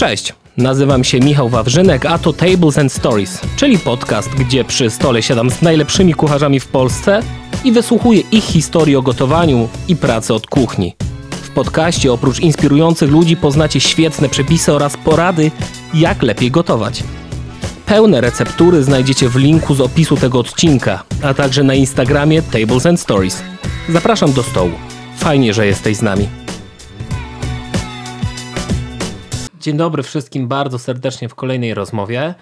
Cześć, 0.00 0.32
nazywam 0.56 1.04
się 1.04 1.20
Michał 1.20 1.48
Wawrzynek, 1.48 2.06
a 2.06 2.18
to 2.18 2.32
Tables 2.32 2.78
and 2.78 2.92
Stories, 2.92 3.40
czyli 3.56 3.78
podcast, 3.78 4.28
gdzie 4.28 4.64
przy 4.64 4.90
stole 4.90 5.22
siadam 5.22 5.50
z 5.50 5.62
najlepszymi 5.62 6.14
kucharzami 6.14 6.60
w 6.60 6.66
Polsce 6.66 7.22
i 7.64 7.72
wysłuchuję 7.72 8.20
ich 8.20 8.44
historii 8.44 8.96
o 8.96 9.02
gotowaniu 9.02 9.68
i 9.88 9.96
pracy 9.96 10.34
od 10.34 10.46
kuchni. 10.46 10.96
W 11.30 11.50
podcaście 11.50 12.12
oprócz 12.12 12.40
inspirujących 12.40 13.10
ludzi 13.10 13.36
poznacie 13.36 13.80
świetne 13.80 14.28
przepisy 14.28 14.72
oraz 14.72 14.96
porady, 14.96 15.50
jak 15.94 16.22
lepiej 16.22 16.50
gotować. 16.50 17.02
Pełne 17.86 18.20
receptury 18.20 18.82
znajdziecie 18.82 19.28
w 19.28 19.36
linku 19.36 19.74
z 19.74 19.80
opisu 19.80 20.16
tego 20.16 20.38
odcinka, 20.38 21.02
a 21.22 21.34
także 21.34 21.62
na 21.62 21.74
Instagramie 21.74 22.42
Tables 22.42 22.86
and 22.86 23.00
Stories. 23.00 23.42
Zapraszam 23.88 24.32
do 24.32 24.42
stołu. 24.42 24.72
Fajnie, 25.16 25.54
że 25.54 25.66
jesteś 25.66 25.96
z 25.96 26.02
nami. 26.02 26.39
Dzień 29.60 29.76
dobry 29.76 30.02
wszystkim 30.02 30.48
bardzo 30.48 30.78
serdecznie 30.78 31.28
w 31.28 31.34
kolejnej 31.34 31.74
rozmowie. 31.74 32.34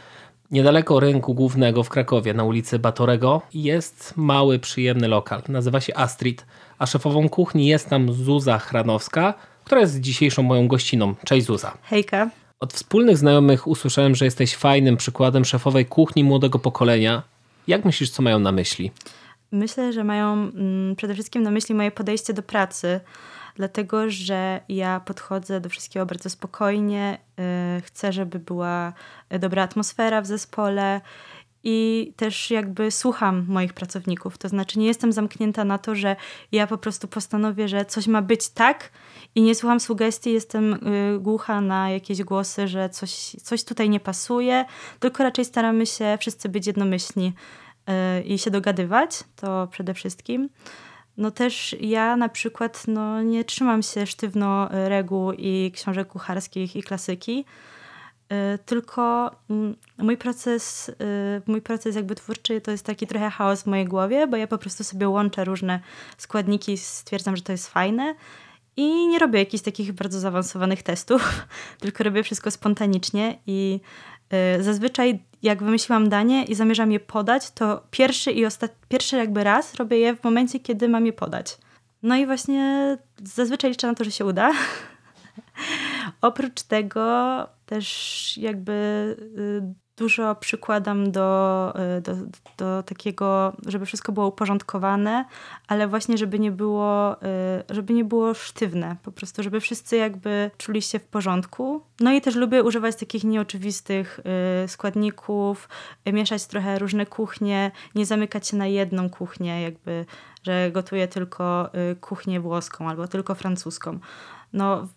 Niedaleko 0.50 1.00
rynku 1.00 1.34
głównego 1.34 1.82
w 1.82 1.88
Krakowie 1.88 2.34
na 2.34 2.45
ulicy 2.45 2.78
Batorego 2.78 3.42
jest 3.54 4.12
mały, 4.16 4.59
przyjemny 4.59 5.09
lokal. 5.09 5.42
Nazywa 5.48 5.80
się 5.80 5.96
Astrid, 5.96 6.46
a 6.78 6.86
szefową 6.86 7.28
kuchni 7.28 7.66
jest 7.66 7.88
tam 7.88 8.12
Zuza 8.12 8.59
Chranowska, 8.59 9.34
która 9.64 9.80
jest 9.80 10.00
dzisiejszą 10.00 10.42
moją 10.42 10.68
gościną. 10.68 11.14
Cześć 11.24 11.46
Zuza. 11.46 11.78
Hejka. 11.82 12.30
Od 12.60 12.73
wspólnych 12.73 13.16
znajomych 13.16 13.66
usłyszałem, 13.66 14.14
że 14.14 14.24
jesteś 14.24 14.56
fajnym 14.56 14.96
przykładem 14.96 15.45
szefowej 15.45 15.87
kuchni 15.87 16.24
młodego 16.24 16.59
pokolenia. 16.59 17.23
Jak 17.66 17.84
myślisz, 17.84 18.10
co 18.10 18.23
mają 18.23 18.38
na 18.38 18.52
myśli? 18.52 18.90
Myślę, 19.52 19.92
że 19.92 20.04
mają 20.04 20.32
mm, 20.32 20.96
przede 20.96 21.14
wszystkim 21.14 21.42
na 21.42 21.50
myśli 21.50 21.74
moje 21.74 21.90
podejście 21.90 22.34
do 22.34 22.42
pracy, 22.42 23.00
dlatego 23.58 24.10
że 24.10 24.60
ja 24.68 25.00
podchodzę 25.00 25.60
do 25.60 25.68
wszystkiego 25.68 26.06
bardzo 26.06 26.30
spokojnie. 26.30 27.18
Yy, 27.74 27.80
chcę, 27.80 28.12
żeby 28.12 28.38
była 28.38 28.92
dobra 29.30 29.62
atmosfera 29.62 30.20
w 30.20 30.26
zespole 30.26 31.00
i 31.65 32.12
też 32.16 32.50
jakby 32.50 32.90
słucham 32.90 33.46
moich 33.48 33.73
pracowników. 33.73 34.38
To 34.38 34.48
znaczy, 34.48 34.78
nie 34.78 34.87
jestem 34.87 35.12
zamknięta 35.12 35.65
na 35.65 35.78
to, 35.78 35.95
że 35.95 36.16
ja 36.52 36.66
po 36.66 36.78
prostu 36.78 37.09
postanowię, 37.09 37.68
że 37.68 37.84
coś 37.84 38.06
ma 38.06 38.23
być 38.23 38.48
tak 38.48 38.90
i 39.34 39.42
nie 39.42 39.54
słucham 39.54 39.80
sugestii, 39.80 40.32
jestem 40.32 40.74
y, 40.74 41.18
głucha 41.20 41.60
na 41.60 41.90
jakieś 41.90 42.22
głosy, 42.22 42.68
że 42.68 42.88
coś, 42.88 43.12
coś 43.43 43.65
tutaj 43.65 43.90
nie 43.90 44.00
pasuje, 44.00 44.65
tylko 45.00 45.22
raczej 45.22 45.45
staramy 45.45 45.87
się 45.87 46.18
wszyscy 46.20 46.48
być 46.48 46.66
jednomyślni 46.66 47.32
y, 48.18 48.22
i 48.22 48.38
się 48.38 48.50
dogadywać, 48.50 49.24
to 49.37 49.68
przede 49.70 49.95
wszystkim. 49.95 50.48
No 51.19 51.30
też 51.30 51.77
ja 51.80 52.16
na 52.16 52.29
przykład 52.29 52.85
no, 52.88 53.23
nie 53.23 53.45
trzymam 53.45 53.83
się 53.83 54.07
sztywno 54.07 54.69
reguł 54.71 55.33
i 55.33 55.73
książek 55.74 56.09
kucharskich 56.09 56.77
i 56.77 56.83
klasyki, 56.83 57.45
y, 58.33 58.59
tylko 58.59 59.30
mm, 59.51 59.77
mój 59.99 60.16
proces, 60.16 60.91
mój 61.46 61.63
proces 61.63 61.96
jakby 61.96 62.15
twórczy 62.15 62.61
to 62.61 62.71
jest 62.71 62.87
taki 62.87 63.07
trochę 63.07 63.30
chaos 63.30 63.63
w 63.63 63.66
mojej 63.66 63.85
głowie, 63.85 64.27
bo 64.27 64.37
ja 64.37 64.47
po 64.47 64.59
prostu 64.59 64.84
sobie 64.84 65.09
łączę 65.09 65.44
różne 65.44 65.81
składniki, 66.19 66.78
stwierdzam, 66.78 67.37
że 67.37 67.43
to 67.43 67.53
jest 67.53 67.69
fajne 67.69 68.15
i 68.78 69.09
nie 69.09 69.19
robię 69.19 69.39
jakichś 69.39 69.65
takich 69.65 69.93
bardzo 69.93 70.21
zaawansowanych 70.21 70.83
testów, 70.83 71.47
tylko 71.81 72.05
robię 72.05 72.22
wszystko 72.22 72.50
spontanicznie 72.50 73.39
i 73.47 73.81
y, 73.83 74.18
zazwyczaj 74.60 75.22
jak 75.43 75.62
wymyśliłam 75.62 76.09
danie 76.09 76.44
i 76.44 76.54
zamierzam 76.54 76.93
je 76.93 77.00
podać, 77.00 77.50
to 77.50 77.82
pierwszy 77.91 78.32
i 78.32 78.47
ostat... 78.47 78.72
pierwszy 78.88 79.16
jakby 79.16 79.44
raz 79.44 79.75
robię 79.75 79.98
je 79.98 80.16
w 80.16 80.25
momencie, 80.25 80.60
kiedy 80.60 80.88
mam 80.88 81.06
je 81.06 81.12
podać. 81.12 81.59
No 82.03 82.16
i 82.16 82.26
właśnie 82.26 82.97
zazwyczaj 83.25 83.71
liczę 83.71 83.87
na 83.87 83.94
to, 83.94 84.04
że 84.04 84.10
się 84.10 84.25
uda. 84.25 84.53
Oprócz 86.21 86.62
tego 86.62 87.47
też 87.66 88.38
jakby 88.38 88.72
y, 89.38 89.88
dużo 89.99 90.34
przykładam 90.34 91.12
do, 91.12 91.72
y, 91.99 92.00
do, 92.00 92.12
do 92.59 92.82
takiego, 92.82 93.53
żeby 93.67 93.87
wszystko 93.87 94.12
było 94.12 94.27
uporządkowane, 94.27 95.25
ale 95.69 95.89
właśnie, 95.89 96.19
żeby 96.19 96.39
nie 96.39 96.53
było, 96.53 97.17
y, 97.22 97.75
żeby 97.75 97.93
nie 97.93 98.05
było 98.05 98.34
sztywne, 98.34 98.97
po 99.03 99.12
prostu, 99.12 99.43
żeby 99.43 99.61
wszyscy 99.61 99.97
jakby 99.97 100.50
czuli 100.59 100.83
się 100.83 100.99
w 100.99 101.05
porządku. 101.05 101.83
No 102.00 102.12
i 102.12 102.21
też 102.21 102.34
lubię 102.34 102.62
używać 102.62 102.97
takich 102.97 103.25
nieoczywistych 103.25 104.21
y, 104.65 104.69
składników, 104.69 105.69
mieszać 106.06 106.47
trochę 106.47 106.78
różne 106.78 107.06
kuchnie, 107.06 107.71
nie 107.95 108.06
zamykać 108.06 108.49
się 108.49 108.56
na 108.56 108.67
jedną 108.67 109.11
kuchnię, 109.11 109.62
jakby, 109.62 110.06
że 110.43 110.71
gotuję 110.71 111.09
tylko 111.09 111.71
kuchnię 112.01 112.41
włoską 112.41 112.89
albo 112.89 113.09
tylko 113.09 113.34
francuską. 113.34 113.99
No, 114.53 114.89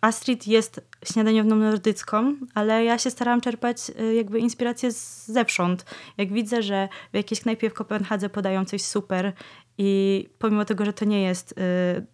Astrid 0.00 0.46
jest 0.46 0.80
śniadaniową 1.04 1.56
nordycką, 1.56 2.36
ale 2.54 2.84
ja 2.84 2.98
się 2.98 3.10
starałam 3.10 3.40
czerpać 3.40 3.76
y, 4.00 4.14
jakby 4.14 4.38
inspirację 4.38 4.92
z 4.92 5.26
zewsząd. 5.26 5.84
Jak 6.18 6.32
widzę, 6.32 6.62
że 6.62 6.88
w 7.12 7.16
jakiejś 7.16 7.40
knajpie 7.40 7.70
w 7.70 7.74
Kopenhadze 7.74 8.28
podają 8.28 8.64
coś 8.64 8.82
super 8.82 9.32
i 9.78 10.28
pomimo 10.38 10.64
tego, 10.64 10.84
że 10.84 10.92
to 10.92 11.04
nie 11.04 11.22
jest 11.22 11.54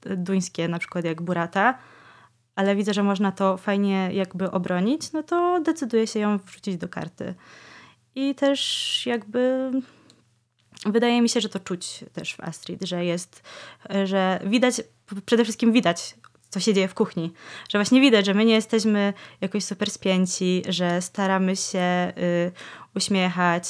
y, 0.06 0.16
duńskie, 0.16 0.68
na 0.68 0.78
przykład 0.78 1.04
jak 1.04 1.22
burata, 1.22 1.78
ale 2.54 2.76
widzę, 2.76 2.94
że 2.94 3.02
można 3.02 3.32
to 3.32 3.56
fajnie 3.56 4.10
jakby 4.12 4.50
obronić, 4.50 5.12
no 5.12 5.22
to 5.22 5.60
decyduję 5.60 6.06
się 6.06 6.20
ją 6.20 6.38
wrzucić 6.38 6.76
do 6.76 6.88
karty. 6.88 7.34
I 8.14 8.34
też 8.34 9.02
jakby 9.06 9.70
wydaje 10.86 11.22
mi 11.22 11.28
się, 11.28 11.40
że 11.40 11.48
to 11.48 11.60
czuć 11.60 12.04
też 12.12 12.34
w 12.34 12.40
Astrid, 12.40 12.82
że 12.82 13.04
jest, 13.04 13.42
że 14.04 14.40
widać, 14.44 14.80
przede 15.26 15.44
wszystkim 15.44 15.72
widać 15.72 16.14
co 16.52 16.60
się 16.60 16.74
dzieje 16.74 16.88
w 16.88 16.94
kuchni. 16.94 17.32
Że 17.68 17.78
właśnie 17.78 18.00
widać, 18.00 18.26
że 18.26 18.34
my 18.34 18.44
nie 18.44 18.54
jesteśmy 18.54 19.12
jakoś 19.40 19.64
super 19.64 19.90
spięci, 19.90 20.62
że 20.68 21.02
staramy 21.02 21.56
się 21.56 22.12
y, 22.18 22.52
uśmiechać, 22.96 23.64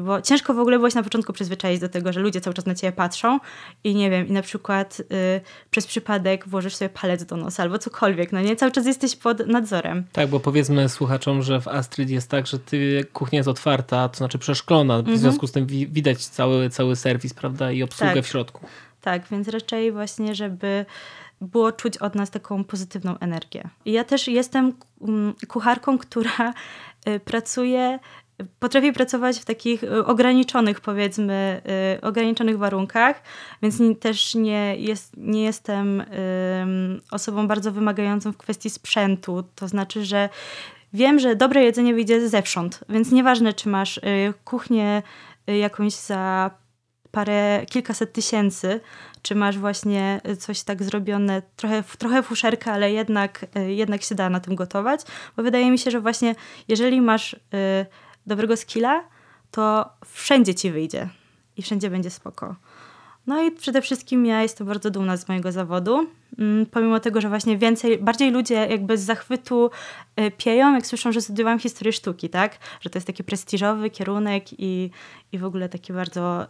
bo 0.00 0.22
ciężko 0.22 0.54
w 0.54 0.58
ogóle 0.58 0.90
się 0.90 0.96
na 0.96 1.02
początku 1.02 1.32
przyzwyczaić 1.32 1.80
do 1.80 1.88
tego, 1.88 2.12
że 2.12 2.20
ludzie 2.20 2.40
cały 2.40 2.54
czas 2.54 2.66
na 2.66 2.74
ciebie 2.74 2.92
patrzą 2.92 3.40
i 3.84 3.94
nie 3.94 4.10
wiem, 4.10 4.28
i 4.28 4.32
na 4.32 4.42
przykład 4.42 5.00
y, 5.00 5.04
przez 5.70 5.86
przypadek 5.86 6.48
włożysz 6.48 6.76
sobie 6.76 6.88
palec 6.88 7.24
do 7.24 7.36
nosa 7.36 7.62
albo 7.62 7.78
cokolwiek, 7.78 8.32
no 8.32 8.40
nie? 8.40 8.56
Cały 8.56 8.72
czas 8.72 8.86
jesteś 8.86 9.16
pod 9.16 9.46
nadzorem. 9.46 10.04
Tak, 10.12 10.28
bo 10.28 10.40
powiedzmy 10.40 10.88
słuchaczom, 10.88 11.42
że 11.42 11.60
w 11.60 11.68
Astrid 11.68 12.10
jest 12.10 12.30
tak, 12.30 12.46
że 12.46 12.58
ty, 12.58 13.06
kuchnia 13.12 13.36
jest 13.36 13.48
otwarta, 13.48 14.08
to 14.08 14.16
znaczy 14.16 14.38
przeszklona, 14.38 14.96
w 14.96 14.98
mhm. 14.98 15.18
związku 15.18 15.46
z 15.46 15.52
tym 15.52 15.66
wi 15.66 15.86
widać 15.86 16.26
cały, 16.26 16.70
cały 16.70 16.96
serwis, 16.96 17.34
prawda, 17.34 17.72
i 17.72 17.82
obsługę 17.82 18.14
tak. 18.14 18.24
w 18.24 18.28
środku. 18.28 18.66
Tak, 19.00 19.22
więc 19.30 19.48
raczej 19.48 19.92
właśnie, 19.92 20.34
żeby 20.34 20.86
było 21.44 21.72
czuć 21.72 21.98
od 21.98 22.14
nas 22.14 22.30
taką 22.30 22.64
pozytywną 22.64 23.18
energię. 23.18 23.68
Ja 23.86 24.04
też 24.04 24.28
jestem 24.28 24.72
mm, 25.00 25.34
kucharką, 25.48 25.98
która 26.04 26.54
y, 27.08 27.20
pracuje 27.20 27.98
potrafi 28.58 28.92
pracować 28.92 29.38
w 29.38 29.44
takich 29.44 29.84
y, 29.84 30.06
ograniczonych, 30.06 30.80
powiedzmy, 30.80 31.62
y, 31.96 32.00
ograniczonych 32.00 32.58
warunkach, 32.58 33.22
więc 33.62 33.82
też 34.00 34.34
nie, 34.34 34.76
jest, 34.76 35.16
nie 35.16 35.42
jestem 35.42 36.02
osobą 37.10 37.48
bardzo 37.48 37.72
wymagającą 37.72 38.32
w 38.32 38.36
kwestii 38.36 38.70
sprzętu. 38.70 39.44
To 39.54 39.68
znaczy, 39.68 40.04
że 40.04 40.28
wiem, 40.92 41.18
że 41.18 41.36
dobre 41.36 41.62
jedzenie 41.62 41.94
wyjdzie 41.94 42.28
zewsząd, 42.28 42.84
więc 42.88 43.12
nieważne, 43.12 43.52
czy 43.52 43.68
masz 43.68 44.00
kuchnię 44.44 45.02
jakąś 45.46 45.92
za 45.92 46.50
parę, 47.14 47.66
kilkaset 47.70 48.12
tysięcy, 48.12 48.80
czy 49.22 49.34
masz 49.34 49.58
właśnie 49.58 50.20
coś 50.38 50.62
tak 50.62 50.82
zrobione, 50.82 51.42
trochę, 51.56 51.82
trochę 51.98 52.22
fuszerka, 52.22 52.72
ale 52.72 52.92
jednak, 52.92 53.46
y, 53.56 53.72
jednak 53.72 54.02
się 54.02 54.14
da 54.14 54.30
na 54.30 54.40
tym 54.40 54.54
gotować, 54.54 55.00
bo 55.36 55.42
wydaje 55.42 55.70
mi 55.70 55.78
się, 55.78 55.90
że 55.90 56.00
właśnie 56.00 56.34
jeżeli 56.68 57.00
masz 57.00 57.32
y, 57.32 57.38
dobrego 58.26 58.56
skilla, 58.56 59.04
to 59.50 59.90
wszędzie 60.06 60.54
ci 60.54 60.70
wyjdzie 60.70 61.08
i 61.56 61.62
wszędzie 61.62 61.90
będzie 61.90 62.10
spoko. 62.10 62.56
No 63.26 63.42
i 63.42 63.50
przede 63.50 63.82
wszystkim 63.82 64.26
ja 64.26 64.42
jestem 64.42 64.66
bardzo 64.66 64.90
dumna 64.90 65.16
z 65.16 65.28
mojego 65.28 65.52
zawodu. 65.52 66.06
Mm, 66.38 66.66
pomimo 66.66 67.00
tego, 67.00 67.20
że 67.20 67.28
właśnie 67.28 67.58
więcej, 67.58 67.98
bardziej 67.98 68.30
ludzie 68.30 68.54
jakby 68.54 68.98
z 68.98 69.02
zachwytu 69.02 69.70
y, 70.20 70.30
pieją, 70.30 70.74
jak 70.74 70.86
słyszą, 70.86 71.12
że 71.12 71.20
studiowałam 71.20 71.58
historię 71.58 71.92
sztuki, 71.92 72.28
tak? 72.28 72.58
Że 72.80 72.90
to 72.90 72.96
jest 72.96 73.06
taki 73.06 73.24
prestiżowy 73.24 73.90
kierunek 73.90 74.44
i, 74.60 74.90
i 75.32 75.38
w 75.38 75.44
ogóle 75.44 75.68
taki 75.68 75.92
bardzo, 75.92 76.44
y, 76.44 76.46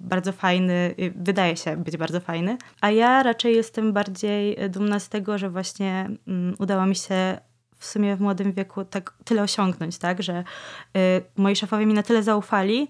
bardzo 0.00 0.32
fajny, 0.32 0.94
wydaje 1.16 1.56
się 1.56 1.76
być 1.76 1.96
bardzo 1.96 2.20
fajny. 2.20 2.56
A 2.80 2.90
ja 2.90 3.22
raczej 3.22 3.56
jestem 3.56 3.92
bardziej 3.92 4.56
dumna 4.68 5.00
z 5.00 5.08
tego, 5.08 5.38
że 5.38 5.50
właśnie 5.50 6.10
mm, 6.28 6.54
udało 6.58 6.86
mi 6.86 6.96
się 6.96 7.38
w 7.78 7.86
sumie 7.86 8.16
w 8.16 8.20
młodym 8.20 8.52
wieku 8.52 8.84
tak 8.84 9.14
tyle 9.24 9.42
osiągnąć, 9.42 9.98
tak? 9.98 10.22
Że 10.22 10.44
moi 11.36 11.56
szefowie 11.56 11.86
mi 11.86 11.94
na 11.94 12.02
tyle 12.02 12.22
zaufali, 12.22 12.88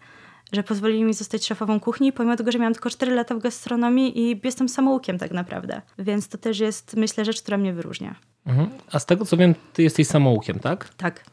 że 0.53 0.63
pozwolili 0.63 1.05
mi 1.05 1.15
zostać 1.15 1.47
szefową 1.47 1.81
kuchni, 1.81 2.13
pomimo 2.13 2.37
tego, 2.37 2.53
że 2.53 2.59
miałam 2.59 2.73
tylko 2.73 2.91
4 2.91 3.15
lata 3.15 3.35
w 3.35 3.39
gastronomii 3.39 4.21
i 4.21 4.41
jestem 4.45 4.69
samoukiem 4.69 5.19
tak 5.19 5.31
naprawdę. 5.31 5.83
Więc 5.99 6.29
to 6.29 6.39
też 6.39 6.59
jest, 6.59 6.97
myślę, 6.97 7.25
rzecz, 7.25 7.43
która 7.43 7.57
mnie 7.57 7.73
wyróżnia. 7.73 8.15
Mhm. 8.47 8.71
A 8.93 8.99
z 8.99 9.07
tego 9.07 9.25
co 9.25 9.37
wiem, 9.37 9.55
ty 9.73 9.83
jesteś 9.83 10.07
samoukiem, 10.07 10.59
tak? 10.59 10.89
Tak. 10.89 11.25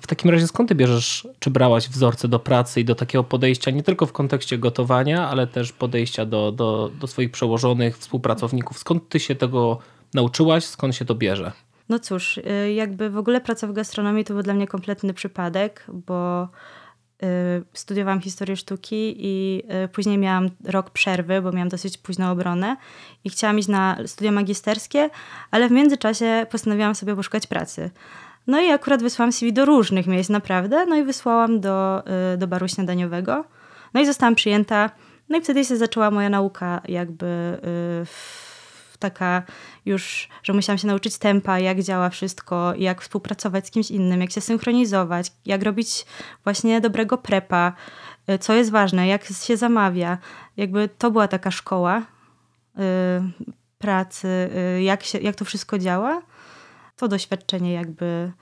W 0.00 0.06
takim 0.06 0.30
razie 0.30 0.46
skąd 0.46 0.68
ty 0.68 0.74
bierzesz, 0.74 1.28
czy 1.38 1.50
brałaś 1.50 1.88
wzorce 1.88 2.28
do 2.28 2.38
pracy 2.38 2.80
i 2.80 2.84
do 2.84 2.94
takiego 2.94 3.24
podejścia 3.24 3.70
nie 3.70 3.82
tylko 3.82 4.06
w 4.06 4.12
kontekście 4.12 4.58
gotowania, 4.58 5.28
ale 5.28 5.46
też 5.46 5.72
podejścia 5.72 6.26
do, 6.26 6.52
do, 6.52 6.90
do 7.00 7.06
swoich 7.06 7.30
przełożonych, 7.30 7.98
współpracowników? 7.98 8.78
Skąd 8.78 9.08
ty 9.08 9.20
się 9.20 9.34
tego 9.34 9.78
nauczyłaś? 10.14 10.64
Skąd 10.64 10.96
się 10.96 11.04
to 11.04 11.14
bierze? 11.14 11.52
No 11.88 11.98
cóż, 11.98 12.38
y, 12.38 12.72
jakby 12.72 13.10
w 13.10 13.16
ogóle 13.16 13.40
praca 13.40 13.66
w 13.66 13.72
gastronomii 13.72 14.24
to 14.24 14.34
był 14.34 14.42
dla 14.42 14.54
mnie 14.54 14.66
kompletny 14.66 15.14
przypadek, 15.14 15.86
bo 16.06 16.48
studiowałam 17.72 18.20
historię 18.20 18.56
sztuki 18.56 19.16
i 19.18 19.62
y, 19.84 19.88
później 19.88 20.18
miałam 20.18 20.50
rok 20.64 20.90
przerwy, 20.90 21.42
bo 21.42 21.52
miałam 21.52 21.68
dosyć 21.68 21.98
późną 21.98 22.30
obronę 22.30 22.76
i 23.24 23.30
chciałam 23.30 23.58
iść 23.58 23.68
na 23.68 23.96
studia 24.06 24.32
magisterskie, 24.32 25.10
ale 25.50 25.68
w 25.68 25.72
międzyczasie 25.72 26.46
postanowiłam 26.50 26.94
sobie 26.94 27.16
poszukać 27.16 27.46
pracy. 27.46 27.90
No 28.46 28.60
i 28.60 28.70
akurat 28.70 29.02
wysłałam 29.02 29.32
CV 29.32 29.52
do 29.52 29.64
różnych 29.64 30.06
miejsc, 30.06 30.30
naprawdę. 30.30 30.86
No 30.86 30.96
i 30.96 31.04
wysłałam 31.04 31.60
do, 31.60 32.02
do 32.38 32.46
baru 32.46 32.68
śniadaniowego. 32.68 33.44
No 33.94 34.00
i 34.00 34.06
zostałam 34.06 34.34
przyjęta. 34.34 34.90
No 35.28 35.38
i 35.38 35.40
wtedy 35.40 35.64
się 35.64 35.76
zaczęła 35.76 36.10
moja 36.10 36.28
nauka 36.28 36.80
jakby 36.88 37.58
taka 39.00 39.42
już, 39.84 40.28
że 40.42 40.52
musiałam 40.52 40.78
się 40.78 40.86
nauczyć 40.86 41.18
tempa, 41.18 41.58
jak 41.58 41.82
działa 41.82 42.10
wszystko, 42.10 42.74
jak 42.76 43.02
współpracować 43.02 43.66
z 43.66 43.70
kimś 43.70 43.90
innym, 43.90 44.20
jak 44.20 44.30
się 44.30 44.40
synchronizować, 44.40 45.32
jak 45.46 45.62
robić 45.62 46.06
właśnie 46.44 46.80
dobrego 46.80 47.18
prepa, 47.18 47.72
y, 48.30 48.38
co 48.38 48.54
jest 48.54 48.70
ważne, 48.70 49.06
jak 49.06 49.24
się 49.24 49.56
zamawia. 49.56 50.18
Jakby 50.56 50.88
to 50.98 51.10
była 51.10 51.28
taka 51.28 51.50
szkoła 51.50 51.98
y, 51.98 52.02
pracy, 53.78 54.28
y, 54.76 54.82
jak, 54.82 55.02
się, 55.02 55.18
jak 55.18 55.36
to 55.36 55.44
wszystko 55.44 55.78
działa. 55.78 56.22
To 56.96 57.08
doświadczenie 57.08 57.72
jakby 57.72 58.32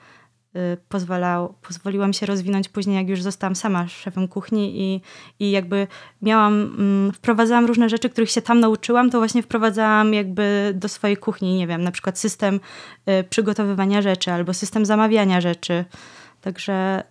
pozwalał, 0.88 1.54
pozwoliła 1.62 2.06
mi 2.06 2.14
się 2.14 2.26
rozwinąć 2.26 2.68
później, 2.68 2.96
jak 2.96 3.08
już 3.08 3.22
zostałam 3.22 3.56
sama 3.56 3.88
szefem 3.88 4.28
kuchni 4.28 4.80
i, 4.80 5.00
i 5.40 5.50
jakby 5.50 5.86
miałam, 6.22 6.54
mm, 6.62 7.12
wprowadzałam 7.12 7.66
różne 7.66 7.88
rzeczy, 7.88 8.10
których 8.10 8.30
się 8.30 8.42
tam 8.42 8.60
nauczyłam, 8.60 9.10
to 9.10 9.18
właśnie 9.18 9.42
wprowadzałam 9.42 10.14
jakby 10.14 10.72
do 10.74 10.88
swojej 10.88 11.16
kuchni, 11.16 11.56
nie 11.56 11.66
wiem, 11.66 11.82
na 11.82 11.90
przykład 11.90 12.18
system 12.18 12.60
y, 13.08 13.24
przygotowywania 13.24 14.02
rzeczy 14.02 14.32
albo 14.32 14.54
system 14.54 14.86
zamawiania 14.86 15.40
rzeczy. 15.40 15.84
Także 16.40 17.02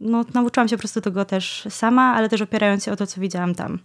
no, 0.00 0.24
nauczyłam 0.34 0.68
się 0.68 0.76
po 0.76 0.80
prostu 0.80 1.00
tego 1.00 1.24
też 1.24 1.66
sama, 1.68 2.14
ale 2.14 2.28
też 2.28 2.40
opierając 2.40 2.84
się 2.84 2.92
o 2.92 2.96
to, 2.96 3.06
co 3.06 3.20
widziałam 3.20 3.54
tam. 3.54 3.78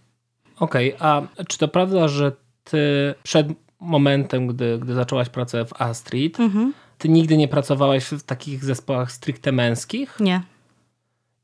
Okej, 0.60 0.96
okay, 0.96 1.08
a 1.08 1.44
czy 1.48 1.58
to 1.58 1.68
prawda, 1.68 2.08
że 2.08 2.32
ty 2.64 3.14
przed 3.24 3.48
momentem, 3.80 4.48
gdy, 4.48 4.80
gdy 4.80 4.94
zaczęłaś 4.94 5.30
pracę 5.30 5.66
w 5.66 5.82
Astrid, 5.82 6.40
mhm 6.40 6.74
ty 7.00 7.10
nigdy 7.10 7.38
nie 7.38 7.48
pracowałaś 7.48 8.04
w 8.04 8.24
takich 8.24 8.66
zespołach 8.66 9.12
stricte 9.12 9.52
męskich? 9.52 10.18
Nie. 10.20 10.42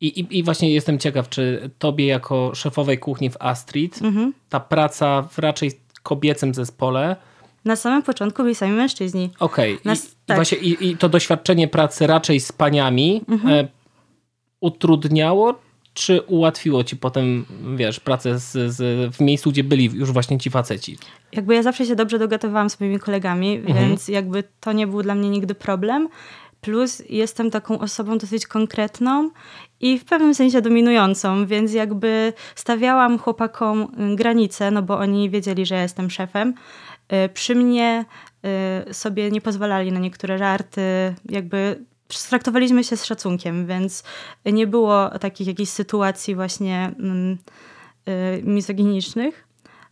I, 0.01 0.07
i, 0.07 0.37
I 0.39 0.43
właśnie 0.43 0.73
jestem 0.73 0.99
ciekaw, 0.99 1.29
czy 1.29 1.69
tobie 1.79 2.05
jako 2.05 2.55
szefowej 2.55 2.99
kuchni 2.99 3.29
w 3.29 3.37
Astrid 3.39 4.01
mhm. 4.01 4.33
ta 4.49 4.59
praca 4.59 5.21
w 5.21 5.39
raczej 5.39 5.71
kobiecym 6.03 6.53
zespole 6.53 7.15
na 7.65 7.75
samym 7.75 8.03
początku 8.03 8.43
byli 8.43 8.55
sami 8.55 8.71
mężczyźni. 8.71 9.29
Okej. 9.39 9.73
Okay. 9.73 9.95
I, 9.95 9.99
tak. 10.25 10.37
właśnie, 10.37 10.57
i, 10.57 10.89
i, 10.89 10.97
to 10.97 11.09
doświadczenie 11.09 11.67
pracy 11.67 12.07
raczej 12.07 12.39
z 12.39 12.51
paniami 12.51 13.21
mhm. 13.29 13.53
e, 13.53 13.67
utrudniało 14.59 15.59
czy 15.95 16.21
ułatwiło 16.21 16.83
ci 16.83 16.97
potem, 16.97 17.45
wiesz, 17.75 17.99
pracę 17.99 18.39
z, 18.39 18.51
z, 18.51 19.15
w 19.15 19.21
miejscu, 19.21 19.51
gdzie 19.51 19.63
byli 19.63 19.85
już 19.93 20.11
właśnie 20.11 20.37
ci 20.37 20.49
faceci? 20.49 20.97
Jakby 21.31 21.55
ja 21.55 21.63
zawsze 21.63 21.85
się 21.85 21.95
dobrze 21.95 22.19
dogatowałam 22.19 22.69
z 22.69 22.79
moimi 22.79 22.99
kolegami, 22.99 23.55
mhm. 23.55 23.89
więc 23.89 24.07
jakby 24.07 24.43
to 24.59 24.71
nie 24.71 24.87
był 24.87 25.01
dla 25.01 25.15
mnie 25.15 25.29
nigdy 25.29 25.55
problem. 25.55 26.09
Plus 26.61 27.03
jestem 27.09 27.51
taką 27.51 27.79
osobą 27.79 28.17
dosyć 28.17 28.47
konkretną 28.47 29.29
i 29.79 29.99
w 29.99 30.05
pewnym 30.05 30.35
sensie 30.35 30.61
dominującą, 30.61 31.45
więc 31.45 31.73
jakby 31.73 32.33
stawiałam 32.55 33.19
chłopakom 33.19 33.87
granice, 34.15 34.71
no 34.71 34.81
bo 34.81 34.97
oni 34.97 35.29
wiedzieli, 35.29 35.65
że 35.65 35.75
ja 35.75 35.81
jestem 35.81 36.09
szefem. 36.09 36.53
Y, 37.25 37.29
przy 37.29 37.55
mnie 37.55 38.05
y, 38.89 38.93
sobie 38.93 39.31
nie 39.31 39.41
pozwalali 39.41 39.91
na 39.91 39.99
niektóre 39.99 40.37
żarty, 40.37 40.81
jakby 41.29 41.85
traktowaliśmy 42.23 42.83
się 42.83 42.97
z 42.97 43.05
szacunkiem, 43.05 43.65
więc 43.65 44.03
nie 44.45 44.67
było 44.67 45.09
takich 45.19 45.47
jakichś 45.47 45.71
sytuacji 45.71 46.35
właśnie 46.35 46.91
mm, 46.99 47.37
y, 48.07 48.43
mizoginicznych. 48.43 49.47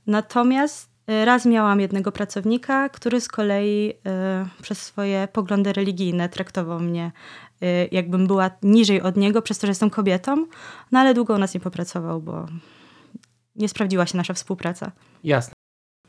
Natomiast 0.07 0.89
y, 1.09 1.25
raz 1.25 1.45
miałam 1.45 1.79
jednego 1.79 2.11
pracownika, 2.11 2.89
który 2.89 3.21
z 3.21 3.27
kolei 3.27 3.89
y, 3.89 4.61
przez 4.61 4.81
swoje 4.81 5.27
poglądy 5.33 5.73
religijne 5.73 6.29
traktował 6.29 6.79
mnie 6.79 7.11
jakbym 7.91 8.27
była 8.27 8.49
niżej 8.63 9.01
od 9.01 9.17
niego, 9.17 9.41
przez 9.41 9.59
to, 9.59 9.67
że 9.67 9.71
jestem 9.71 9.89
kobietą, 9.89 10.45
no 10.91 10.99
ale 10.99 11.13
długo 11.13 11.33
u 11.33 11.37
nas 11.37 11.53
nie 11.53 11.59
popracował, 11.59 12.21
bo 12.21 12.45
nie 13.55 13.69
sprawdziła 13.69 14.05
się 14.05 14.17
nasza 14.17 14.33
współpraca. 14.33 14.91
Jasne. 15.23 15.52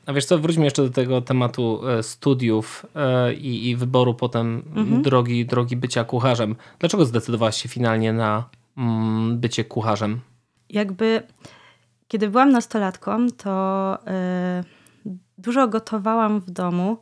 A 0.06 0.12
wiesz 0.12 0.24
co, 0.24 0.38
wróćmy 0.38 0.64
jeszcze 0.64 0.82
do 0.82 0.90
tego 0.90 1.20
tematu 1.20 1.88
e, 1.88 2.02
studiów 2.02 2.86
e, 2.94 3.34
i, 3.34 3.70
i 3.70 3.76
wyboru 3.76 4.14
potem 4.14 4.62
mhm. 4.76 5.02
drogi, 5.02 5.46
drogi 5.46 5.76
bycia 5.76 6.04
kucharzem. 6.04 6.56
Dlaczego 6.78 7.04
zdecydowałaś 7.04 7.62
się 7.62 7.68
finalnie 7.68 8.12
na 8.12 8.44
mm, 8.76 9.38
bycie 9.38 9.64
kucharzem? 9.64 10.20
Jakby, 10.70 11.22
kiedy 12.08 12.28
byłam 12.28 12.50
nastolatką, 12.50 13.26
to 13.30 13.98
y, 15.06 15.10
dużo 15.38 15.68
gotowałam 15.68 16.40
w 16.40 16.50
domu, 16.50 16.98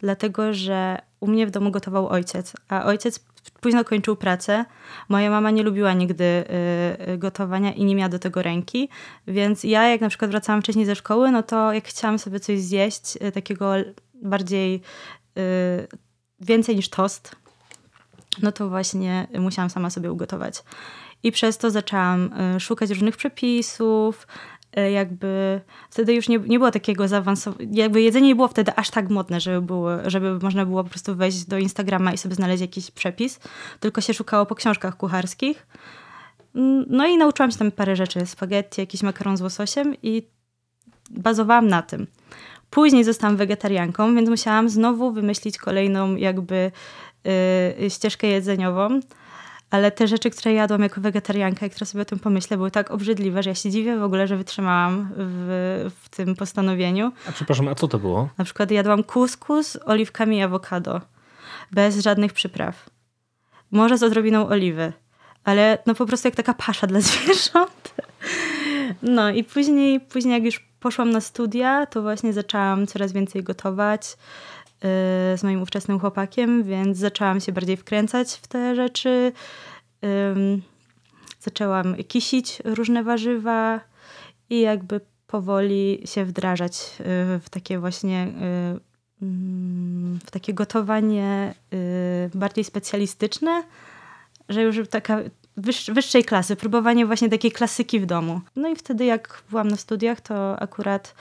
dlatego 0.00 0.54
że 0.54 0.98
u 1.20 1.26
mnie 1.26 1.46
w 1.46 1.50
domu 1.50 1.70
gotował 1.70 2.08
ojciec, 2.08 2.52
a 2.68 2.84
ojciec 2.84 3.20
późno 3.60 3.84
kończył 3.84 4.16
pracę. 4.16 4.64
Moja 5.08 5.30
mama 5.30 5.50
nie 5.50 5.62
lubiła 5.62 5.92
nigdy 5.92 6.24
y, 6.24 7.12
y, 7.12 7.18
gotowania 7.18 7.72
i 7.72 7.84
nie 7.84 7.94
miała 7.94 8.08
do 8.08 8.18
tego 8.18 8.42
ręki, 8.42 8.88
więc 9.26 9.64
ja 9.64 9.88
jak 9.88 10.00
na 10.00 10.08
przykład 10.08 10.30
wracałam 10.30 10.62
wcześniej 10.62 10.86
ze 10.86 10.94
szkoły, 10.96 11.30
no 11.30 11.42
to 11.42 11.72
jak 11.72 11.84
chciałam 11.84 12.18
sobie 12.18 12.40
coś 12.40 12.60
zjeść, 12.60 13.16
y, 13.22 13.32
takiego 13.32 13.72
bardziej 14.14 14.82
więcej 16.40 16.76
niż 16.76 16.88
tost, 16.88 17.36
no 18.42 18.52
to 18.52 18.68
właśnie 18.68 19.26
musiałam 19.38 19.70
sama 19.70 19.90
sobie 19.90 20.12
ugotować. 20.12 20.62
I 21.22 21.32
przez 21.32 21.58
to 21.58 21.70
zaczęłam 21.70 22.30
szukać 22.58 22.90
różnych 22.90 23.16
przepisów, 23.16 24.26
jakby 24.80 25.60
wtedy 25.90 26.14
już 26.14 26.28
nie, 26.28 26.38
nie 26.38 26.58
było 26.58 26.70
takiego 26.70 27.08
zaawansowanego, 27.08 27.72
jakby 27.72 28.02
jedzenie 28.02 28.26
nie 28.26 28.34
było 28.36 28.48
wtedy 28.48 28.72
aż 28.76 28.90
tak 28.90 29.10
modne, 29.10 29.40
żeby, 29.40 29.66
było, 29.66 29.90
żeby 30.10 30.38
można 30.38 30.66
było 30.66 30.84
po 30.84 30.90
prostu 30.90 31.14
wejść 31.16 31.44
do 31.44 31.58
Instagrama 31.58 32.12
i 32.12 32.18
sobie 32.18 32.34
znaleźć 32.34 32.60
jakiś 32.60 32.90
przepis, 32.90 33.40
tylko 33.80 34.00
się 34.00 34.14
szukało 34.14 34.46
po 34.46 34.54
książkach 34.54 34.96
kucharskich. 34.96 35.66
No 36.88 37.06
i 37.06 37.16
nauczyłam 37.16 37.50
się 37.50 37.58
tam 37.58 37.72
parę 37.72 37.96
rzeczy, 37.96 38.26
spaghetti, 38.26 38.80
jakiś 38.80 39.02
makaron 39.02 39.36
z 39.36 39.40
łososiem 39.40 39.94
i 40.02 40.22
bazowałam 41.10 41.68
na 41.68 41.82
tym. 41.82 42.06
Później 42.70 43.04
zostałam 43.04 43.36
wegetarianką, 43.36 44.14
więc 44.14 44.28
musiałam 44.28 44.68
znowu 44.68 45.12
wymyślić 45.12 45.58
kolejną 45.58 46.16
jakby 46.16 46.72
yy, 47.80 47.90
ścieżkę 47.90 48.26
jedzeniową 48.26 49.00
ale 49.76 49.90
te 49.90 50.08
rzeczy, 50.08 50.30
które 50.30 50.52
jadłam 50.52 50.82
jako 50.82 51.00
wegetarianka, 51.00 51.66
jak 51.66 51.74
teraz 51.74 51.88
sobie 51.88 52.02
o 52.02 52.04
tym 52.04 52.18
pomyślę, 52.18 52.56
były 52.56 52.70
tak 52.70 52.90
obrzydliwe, 52.90 53.42
że 53.42 53.50
ja 53.50 53.54
się 53.54 53.70
dziwię 53.70 53.96
w 53.96 54.02
ogóle, 54.02 54.26
że 54.26 54.36
wytrzymałam 54.36 55.10
w, 55.16 55.90
w 56.02 56.08
tym 56.08 56.34
postanowieniu. 56.34 57.12
A 57.28 57.32
przepraszam, 57.32 57.68
a 57.68 57.74
co 57.74 57.88
to 57.88 57.98
było? 57.98 58.28
Na 58.38 58.44
przykład 58.44 58.70
jadłam 58.70 59.02
kuskus 59.02 59.66
z 59.68 59.78
oliwkami 59.84 60.36
i 60.36 60.42
awokado, 60.42 61.00
bez 61.72 61.98
żadnych 61.98 62.32
przypraw. 62.32 62.90
Może 63.70 63.98
z 63.98 64.02
odrobiną 64.02 64.48
oliwy, 64.48 64.92
ale 65.44 65.78
no 65.86 65.94
po 65.94 66.06
prostu 66.06 66.28
jak 66.28 66.34
taka 66.34 66.54
pasza 66.54 66.86
dla 66.86 67.00
zwierząt. 67.10 67.94
No 69.02 69.30
i 69.30 69.44
później, 69.44 70.00
później 70.00 70.34
jak 70.34 70.44
już 70.44 70.60
poszłam 70.80 71.10
na 71.10 71.20
studia, 71.20 71.86
to 71.86 72.02
właśnie 72.02 72.32
zaczęłam 72.32 72.86
coraz 72.86 73.12
więcej 73.12 73.42
gotować 73.42 74.16
z 75.36 75.42
moim 75.42 75.62
ówczesnym 75.62 76.00
chłopakiem, 76.00 76.64
więc 76.64 76.98
zaczęłam 76.98 77.40
się 77.40 77.52
bardziej 77.52 77.76
wkręcać 77.76 78.32
w 78.32 78.46
te 78.46 78.76
rzeczy. 78.76 79.32
Zaczęłam 81.40 81.96
kisić 82.08 82.62
różne 82.64 83.04
warzywa 83.04 83.80
i 84.50 84.60
jakby 84.60 85.00
powoli 85.26 86.02
się 86.04 86.24
wdrażać 86.24 86.72
y, 87.00 87.04
w 87.40 87.46
takie 87.50 87.78
właśnie 87.78 88.26
y, 88.26 89.24
mm, 89.24 90.18
w 90.26 90.30
takie 90.30 90.54
gotowanie 90.54 91.54
y, 92.34 92.38
bardziej 92.38 92.64
specjalistyczne, 92.64 93.64
że 94.48 94.62
już 94.62 94.88
taka 94.88 95.18
wyższej 95.92 96.24
klasy, 96.24 96.56
próbowanie 96.56 97.06
właśnie 97.06 97.28
takiej 97.28 97.52
klasyki 97.52 98.00
w 98.00 98.06
domu. 98.06 98.40
No 98.56 98.68
i 98.68 98.76
wtedy 98.76 99.04
jak 99.04 99.42
byłam 99.50 99.68
na 99.68 99.76
studiach, 99.76 100.20
to 100.20 100.60
akurat 100.60 101.14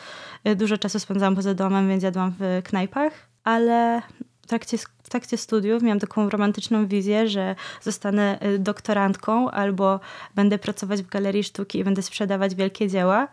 dużo 0.55 0.77
czasu 0.77 0.99
spędzałam 0.99 1.35
poza 1.35 1.53
domem, 1.53 1.87
więc 1.87 2.03
jadłam 2.03 2.33
w 2.39 2.61
knajpach 2.63 3.34
ale 3.45 4.01
w 4.41 4.47
trakcie, 4.47 4.77
w 4.77 5.09
trakcie 5.09 5.37
studiów 5.37 5.83
miałam 5.83 5.99
taką 5.99 6.29
romantyczną 6.29 6.87
wizję, 6.87 7.27
że 7.27 7.55
zostanę 7.81 8.39
y, 8.45 8.59
doktorantką 8.59 9.51
albo 9.51 9.99
będę 10.35 10.57
pracować 10.57 11.01
w 11.03 11.07
galerii 11.07 11.43
sztuki 11.43 11.79
i 11.79 11.83
będę 11.83 12.01
sprzedawać 12.01 12.55
wielkie 12.55 12.87
dzieła. 12.87 13.27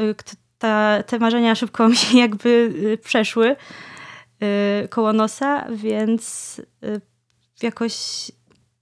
Y, 0.00 0.14
ta, 0.58 1.02
te 1.02 1.18
marzenia 1.18 1.54
szybko 1.54 1.88
mi 2.12 2.18
jakby 2.18 2.48
y, 2.48 2.98
przeszły 2.98 3.56
koło 4.90 5.12
nosa, 5.12 5.66
więc 5.70 6.60
jakoś 7.62 7.96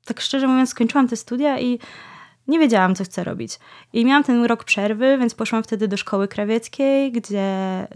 tak 0.05 0.21
szczerze 0.21 0.47
mówiąc 0.47 0.71
skończyłam 0.71 1.09
te 1.09 1.17
studia 1.17 1.61
i 1.61 1.79
nie 2.49 2.59
wiedziałam, 2.59 2.95
co 2.95 3.05
chcę 3.05 3.25
robić. 3.25 3.59
I 3.93 4.05
miałam 4.05 4.25
ten 4.25 4.45
rok 4.45 4.65
przerwy, 4.65 5.19
więc 5.19 5.35
poszłam 5.35 5.63
wtedy 5.63 5.89
do 5.89 5.97
szkoły 5.97 6.29
krawieckiej, 6.29 7.13
gdzie, 7.13 7.87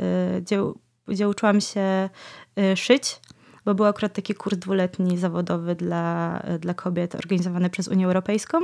gdzie 0.40 0.62
gdzie 1.10 1.28
uczyłam 1.28 1.60
się 1.60 2.08
y, 2.58 2.76
szyć, 2.76 3.20
bo 3.64 3.74
był 3.74 3.86
akurat 3.86 4.12
taki 4.12 4.34
kurs 4.34 4.58
dwuletni 4.58 5.18
zawodowy 5.18 5.74
dla, 5.74 6.42
dla 6.58 6.74
kobiet 6.74 7.14
organizowany 7.14 7.70
przez 7.70 7.88
Unię 7.88 8.06
Europejską. 8.06 8.58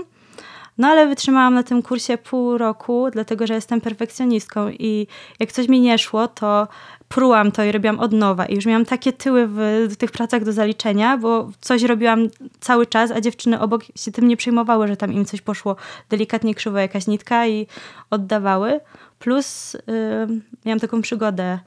No 0.79 0.88
ale 0.88 1.07
wytrzymałam 1.07 1.55
na 1.55 1.62
tym 1.62 1.83
kursie 1.83 2.19
pół 2.19 2.59
roku, 2.59 3.09
dlatego 3.12 3.47
że 3.47 3.55
jestem 3.55 3.81
perfekcjonistką 3.81 4.69
i 4.69 5.07
jak 5.41 5.53
coś 5.53 5.69
mi 5.69 5.81
nie 5.81 5.99
szło, 5.99 6.29
to 6.29 6.69
prułam 7.09 7.53
to 7.53 7.65
i 7.65 7.73
robiłam 7.73 8.00
od 8.00 8.12
nowa. 8.12 8.47
I 8.47 8.55
już 8.55 8.67
miałam 8.67 8.85
takie 8.85 9.12
tyły 9.12 9.47
w, 9.47 9.87
w 9.91 9.97
tych 9.97 10.11
pracach 10.11 10.45
do 10.45 10.53
zaliczenia, 10.53 11.17
bo 11.17 11.50
coś 11.61 11.83
robiłam 11.83 12.29
cały 12.61 12.87
czas, 12.87 13.11
a 13.11 13.21
dziewczyny 13.21 13.61
obok 13.61 13.83
się 13.97 14.12
tym 14.12 14.29
nie 14.29 14.37
przejmowały, 14.37 14.88
że 14.88 14.97
tam 14.97 15.12
im 15.12 15.25
coś 15.25 15.41
poszło 15.41 15.76
delikatnie 16.09 16.55
krzywo 16.55 16.79
jakaś 16.79 17.07
nitka 17.07 17.47
i 17.47 17.67
oddawały. 18.11 18.81
Plus 19.19 19.73
yy, 19.73 20.41
miałam 20.65 20.81
taką 20.81 21.03
przygodę 21.03 21.59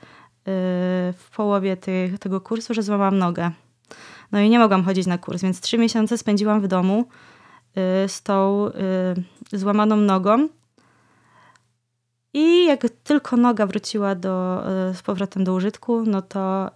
w 1.18 1.30
połowie 1.36 1.78
ty, 1.78 2.14
tego 2.20 2.42
kursu, 2.42 2.74
że 2.74 2.84
złamałam 2.84 3.18
nogę. 3.18 3.52
No 4.32 4.40
i 4.40 4.50
nie 4.50 4.60
mogłam 4.60 4.84
chodzić 4.84 5.08
na 5.08 5.18
kurs, 5.18 5.42
więc 5.42 5.62
trzy 5.62 5.78
miesiące 5.78 6.18
spędziłam 6.18 6.62
w 6.62 6.68
domu 6.68 7.06
Y, 7.78 8.10
z 8.10 8.24
tą 8.24 8.68
y, 9.54 9.58
złamaną 9.58 9.96
nogą. 9.96 10.50
I 12.34 12.66
jak 12.66 12.82
tylko 13.04 13.38
noga 13.38 13.66
wróciła 13.66 14.16
do, 14.16 14.64
y, 14.92 14.94
z 14.94 15.02
powrotem 15.02 15.44
do 15.44 15.54
użytku, 15.54 16.04
no 16.06 16.22
to 16.22 16.72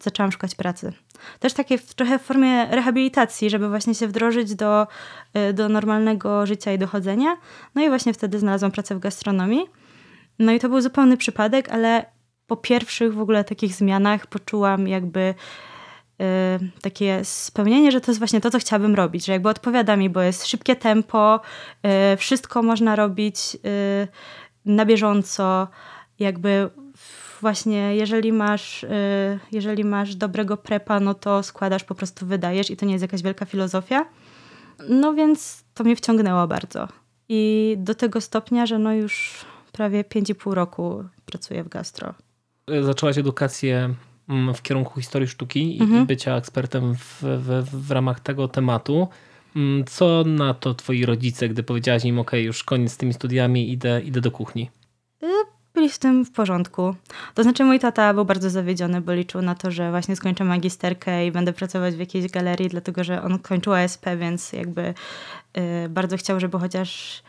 zaczęłam 0.00 0.32
szukać 0.32 0.54
pracy. 0.54 0.92
Też 1.40 1.52
takie 1.52 1.78
w, 1.78 1.94
trochę 1.94 2.18
w 2.18 2.22
formie 2.22 2.66
rehabilitacji, 2.66 3.50
żeby 3.50 3.68
właśnie 3.68 3.94
się 3.94 4.08
wdrożyć 4.08 4.54
do, 4.54 4.86
do 5.54 5.68
normalnego 5.68 6.46
życia 6.46 6.72
i 6.72 6.78
dochodzenia. 6.78 7.36
No 7.74 7.82
i 7.82 7.88
właśnie 7.88 8.12
wtedy 8.12 8.38
znalazłam 8.38 8.70
pracę 8.70 8.94
w 8.94 8.98
gastronomii. 8.98 9.66
No 10.38 10.52
i 10.52 10.60
to 10.60 10.68
był 10.68 10.80
zupełny 10.80 11.16
przypadek, 11.16 11.68
ale 11.68 12.04
po 12.52 12.56
pierwszych 12.56 13.14
w 13.14 13.20
ogóle 13.20 13.44
takich 13.44 13.74
zmianach 13.74 14.26
poczułam 14.26 14.88
jakby 14.88 15.34
Y, 16.22 16.80
takie 16.82 17.24
spełnienie, 17.24 17.92
że 17.92 18.00
to 18.00 18.10
jest 18.10 18.18
właśnie 18.18 18.40
to, 18.40 18.50
co 18.50 18.58
chciałabym 18.58 18.94
robić, 18.94 19.24
że 19.24 19.32
jakby 19.32 19.48
odpowiada 19.48 19.96
mi, 19.96 20.10
bo 20.10 20.20
jest 20.20 20.46
szybkie 20.46 20.76
tempo, 20.76 21.40
y, 22.12 22.16
wszystko 22.16 22.62
można 22.62 22.96
robić 22.96 23.54
y, 23.54 24.08
na 24.64 24.84
bieżąco, 24.84 25.68
jakby 26.18 26.70
właśnie 27.40 27.96
jeżeli 27.96 28.32
masz, 28.32 28.86
jeżeli 29.52 29.84
masz 29.84 30.14
dobrego 30.14 30.56
prepa, 30.56 31.00
no 31.00 31.14
to 31.14 31.42
składasz, 31.42 31.84
po 31.84 31.94
prostu 31.94 32.26
wydajesz 32.26 32.70
i 32.70 32.76
to 32.76 32.86
nie 32.86 32.92
jest 32.92 33.02
jakaś 33.02 33.22
wielka 33.22 33.46
filozofia. 33.46 34.06
No 34.88 35.14
więc 35.14 35.64
to 35.74 35.84
mnie 35.84 35.96
wciągnęło 35.96 36.46
bardzo. 36.46 36.88
I 37.28 37.74
do 37.78 37.94
tego 37.94 38.20
stopnia, 38.20 38.66
że 38.66 38.78
no 38.78 38.94
już 38.94 39.44
prawie 39.72 40.04
5,5 40.04 40.52
roku 40.52 41.04
pracuję 41.26 41.64
w 41.64 41.68
gastro. 41.68 42.14
Zaczęłaś 42.68 43.18
edukację 43.18 43.94
Mm, 44.28 44.54
w 44.54 44.62
kierunku 44.62 45.00
historii 45.00 45.28
sztuki 45.28 45.78
mhm. 45.80 46.02
i 46.02 46.06
bycia 46.06 46.36
ekspertem 46.36 46.94
w, 46.94 47.22
w, 47.22 47.64
w 47.86 47.90
ramach 47.90 48.20
tego 48.20 48.48
tematu. 48.48 49.08
Mm, 49.56 49.84
co 49.84 50.24
na 50.26 50.54
to 50.54 50.74
twoi 50.74 51.06
rodzice, 51.06 51.48
gdy 51.48 51.62
powiedziałaś 51.62 52.04
im, 52.04 52.18
ok, 52.18 52.32
już 52.32 52.64
koniec 52.64 52.92
z 52.92 52.96
tymi 52.96 53.12
studiami, 53.12 53.72
idę, 53.72 54.00
idę 54.00 54.20
do 54.20 54.30
kuchni? 54.30 54.70
Y, 55.22 55.26
byli 55.74 55.88
w 55.88 55.98
tym 55.98 56.24
w 56.24 56.30
porządku. 56.30 56.94
To 57.34 57.42
znaczy 57.42 57.64
mój 57.64 57.78
tata 57.78 58.14
był 58.14 58.24
bardzo 58.24 58.50
zawiedziony, 58.50 59.00
bo 59.00 59.14
liczył 59.14 59.42
na 59.42 59.54
to, 59.54 59.70
że 59.70 59.90
właśnie 59.90 60.16
skończę 60.16 60.44
magisterkę 60.44 61.26
i 61.26 61.32
będę 61.32 61.52
pracować 61.52 61.94
w 61.94 61.98
jakiejś 61.98 62.26
galerii, 62.26 62.68
dlatego 62.68 63.04
że 63.04 63.22
on 63.22 63.38
kończył 63.38 63.72
ASP, 63.72 64.06
więc 64.18 64.52
jakby 64.52 64.94
y, 65.84 65.88
bardzo 65.88 66.16
chciał, 66.16 66.40
żeby 66.40 66.58
chociaż 66.58 67.22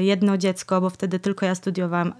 jedno 0.00 0.38
dziecko, 0.38 0.80
bo 0.80 0.90
wtedy 0.90 1.18
tylko 1.18 1.46
ja 1.46 1.54
studiowałam 1.54 2.08
y, 2.08 2.12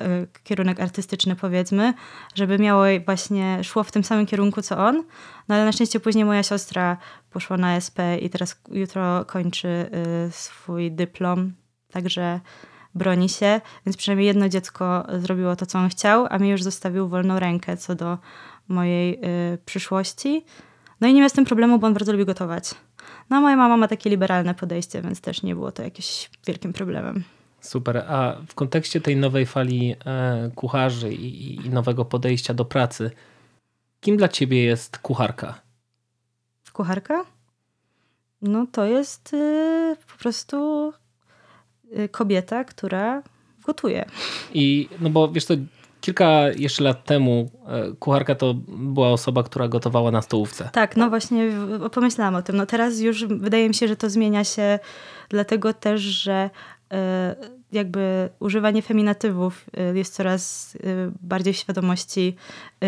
kierunek 0.45 0.81
artystyczny 0.81 1.37
powiedzmy, 1.37 1.95
żeby 2.35 2.59
miało 2.59 2.85
właśnie, 3.05 3.65
szło 3.65 3.85
w 3.85 3.93
tym 3.93 4.05
samym 4.05 4.27
kierunku 4.27 4.63
co 4.63 4.79
on. 4.79 5.05
No 5.49 5.55
ale 5.55 5.65
na 5.65 5.73
szczęście 5.73 6.01
później 6.01 6.25
moja 6.25 6.43
siostra 6.43 6.97
poszła 7.31 7.57
na 7.57 7.77
SP 7.87 7.99
i 8.21 8.31
teraz 8.31 8.61
jutro 8.71 9.25
kończy 9.25 9.91
y, 10.29 10.33
swój 10.33 10.93
dyplom, 10.93 11.53
także 11.93 12.41
broni 12.95 13.29
się, 13.29 13.61
więc 13.87 13.97
przynajmniej 13.97 14.27
jedno 14.27 14.49
dziecko 14.49 15.07
zrobiło 15.19 15.57
to, 15.57 15.67
co 15.67 15.79
on 15.79 15.89
chciał, 15.89 16.27
a 16.31 16.39
mi 16.39 16.49
już 16.49 16.63
zostawił 16.63 17.09
wolną 17.09 17.39
rękę 17.39 17.77
co 17.77 17.95
do 17.95 18.19
mojej 18.69 19.21
przyszłości. 19.65 20.45
No 21.01 21.09
i 21.09 21.15
nie 21.15 21.21
miał 21.21 21.29
z 21.29 21.33
tym 21.33 21.45
problemu, 21.45 21.79
bo 21.79 21.87
on 21.87 21.95
bardzo 21.95 22.13
lubi 22.13 22.25
gotować. 22.25 22.75
No 23.31 23.37
a 23.37 23.41
moja 23.41 23.57
mama 23.57 23.77
ma 23.77 23.89
takie 23.89 24.11
liberalne 24.11 24.55
podejście, 24.55 25.03
więc 25.03 25.21
też 25.21 25.43
nie 25.43 25.55
było 25.55 25.73
to 25.73 25.83
jakimś 25.83 26.31
wielkim 26.47 26.73
problemem. 26.73 27.25
Super. 27.63 28.05
A 28.09 28.37
w 28.49 28.55
kontekście 28.55 29.01
tej 29.01 29.17
nowej 29.17 29.47
fali 29.47 29.95
e, 30.07 30.51
kucharzy 30.55 31.15
i, 31.15 31.55
i 31.67 31.71
nowego 31.71 32.05
podejścia 32.05 32.55
do 32.55 32.65
pracy, 32.65 33.11
kim 34.01 34.17
dla 34.17 34.29
ciebie 34.29 34.65
jest 34.65 34.99
kucharka? 34.99 35.61
Kucharka? 36.73 37.25
No 38.43 38.67
to 38.73 38.85
jest 38.85 39.35
y, 39.35 39.97
po 40.13 40.19
prostu 40.19 40.93
y, 41.99 42.09
kobieta, 42.09 42.65
która 42.65 43.23
gotuje. 43.65 44.05
I 44.55 44.89
no 45.01 45.11
bo 45.11 45.29
wiesz 45.29 45.45
co, 45.45 45.55
kilka 46.01 46.49
jeszcze 46.57 46.85
lat 46.85 47.05
temu 47.05 47.51
e, 47.67 47.93
kucharka 47.99 48.35
to 48.35 48.55
była 48.69 49.11
osoba, 49.11 49.43
która 49.43 49.69
gotowała 49.69 50.11
na 50.11 50.23
stołówce. 50.23 50.69
Tak, 50.73 50.97
no 50.97 51.11
właśnie 51.11 51.51
pomyślałam 51.93 52.35
o 52.35 52.43
tym. 52.43 52.57
No 52.57 52.67
teraz 52.67 53.01
już 53.01 53.25
wydaje 53.25 53.69
mi 53.69 53.75
się, 53.75 53.89
że 53.89 53.97
to 53.97 54.11
zmienia 54.11 54.45
się 54.45 54.79
dlatego 55.29 55.75
też, 55.75 56.01
że 56.01 56.51
jakby 57.73 58.29
używanie 58.41 58.83
feminatywów 58.83 59.67
e, 59.77 59.99
jest 59.99 60.15
coraz 60.15 60.77
e, 60.77 60.79
bardziej 61.23 61.55
w 61.55 61.57
świadomości 61.57 62.37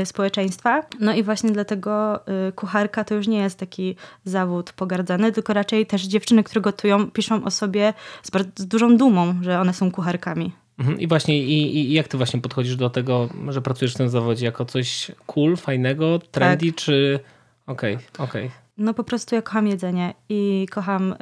społeczeństwa. 0.04 0.82
No 1.00 1.14
i 1.14 1.22
właśnie 1.22 1.50
dlatego 1.50 2.20
kucharka 2.54 3.04
to 3.04 3.14
już 3.14 3.28
nie 3.28 3.38
jest 3.38 3.58
taki 3.58 3.96
zawód 4.24 4.72
pogardzany, 4.72 5.32
tylko 5.32 5.52
raczej 5.52 5.86
też 5.86 6.02
dziewczyny, 6.02 6.44
które 6.44 6.60
gotują, 6.60 7.10
piszą 7.10 7.44
o 7.44 7.50
sobie 7.50 7.94
z, 8.22 8.30
bardzo, 8.30 8.50
z 8.56 8.66
dużą 8.66 8.96
dumą, 8.96 9.34
że 9.42 9.60
one 9.60 9.74
są 9.74 9.90
kucharkami. 9.90 10.52
Mhm. 10.78 11.00
I 11.00 11.06
właśnie, 11.06 11.42
i, 11.42 11.76
i, 11.78 11.92
jak 11.92 12.08
ty 12.08 12.16
właśnie 12.16 12.40
podchodzisz 12.40 12.76
do 12.76 12.90
tego, 12.90 13.28
że 13.48 13.62
pracujesz 13.62 13.94
w 13.94 13.96
tym 13.96 14.08
zawodzie 14.08 14.46
jako 14.46 14.64
coś 14.64 15.10
cool, 15.26 15.56
fajnego, 15.56 16.18
trendy, 16.18 16.66
tak. 16.66 16.74
czy 16.74 17.20
okej, 17.66 17.94
okay, 17.94 18.26
okej. 18.28 18.46
Okay. 18.46 18.63
No 18.76 18.94
po 18.94 19.04
prostu 19.04 19.34
ja 19.34 19.42
kocham 19.42 19.66
jedzenie 19.66 20.14
i 20.28 20.66
kocham 20.70 21.12
y, 21.12 21.16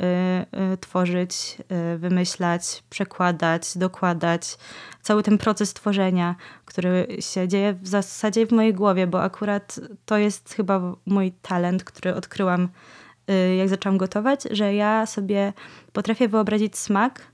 y, 0.74 0.76
tworzyć, 0.76 1.58
y, 1.94 1.98
wymyślać, 1.98 2.82
przekładać, 2.90 3.78
dokładać. 3.78 4.58
Cały 5.02 5.22
ten 5.22 5.38
proces 5.38 5.74
tworzenia, 5.74 6.36
który 6.64 7.06
się 7.20 7.48
dzieje 7.48 7.72
w 7.72 7.88
zasadzie 7.88 8.46
w 8.46 8.52
mojej 8.52 8.74
głowie, 8.74 9.06
bo 9.06 9.22
akurat 9.22 9.80
to 10.04 10.18
jest 10.18 10.54
chyba 10.54 10.96
mój 11.06 11.32
talent, 11.32 11.84
który 11.84 12.14
odkryłam 12.14 12.68
y, 13.30 13.56
jak 13.56 13.68
zaczęłam 13.68 13.98
gotować, 13.98 14.42
że 14.50 14.74
ja 14.74 15.06
sobie 15.06 15.52
potrafię 15.92 16.28
wyobrazić 16.28 16.78
smak 16.78 17.31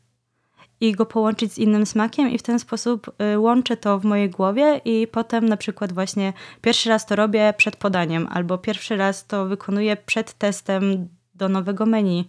i 0.80 0.92
go 0.92 1.06
połączyć 1.06 1.52
z 1.52 1.58
innym 1.58 1.87
smakiem 1.87 2.30
i 2.30 2.38
w 2.38 2.42
ten 2.42 2.58
sposób 2.58 3.11
y, 3.35 3.38
łączę 3.38 3.76
to 3.76 3.99
w 3.99 4.04
mojej 4.04 4.30
głowie 4.30 4.80
i 4.85 5.06
potem 5.06 5.49
na 5.49 5.56
przykład 5.56 5.92
właśnie 5.92 6.32
pierwszy 6.61 6.88
raz 6.88 7.06
to 7.06 7.16
robię 7.16 7.54
przed 7.56 7.76
podaniem 7.76 8.28
albo 8.30 8.58
pierwszy 8.58 8.97
raz 8.97 9.26
to 9.26 9.47
wykonuję 9.47 9.97
przed 9.97 10.32
testem 10.32 11.08
do 11.35 11.49
nowego 11.49 11.87
menu. 11.87 12.28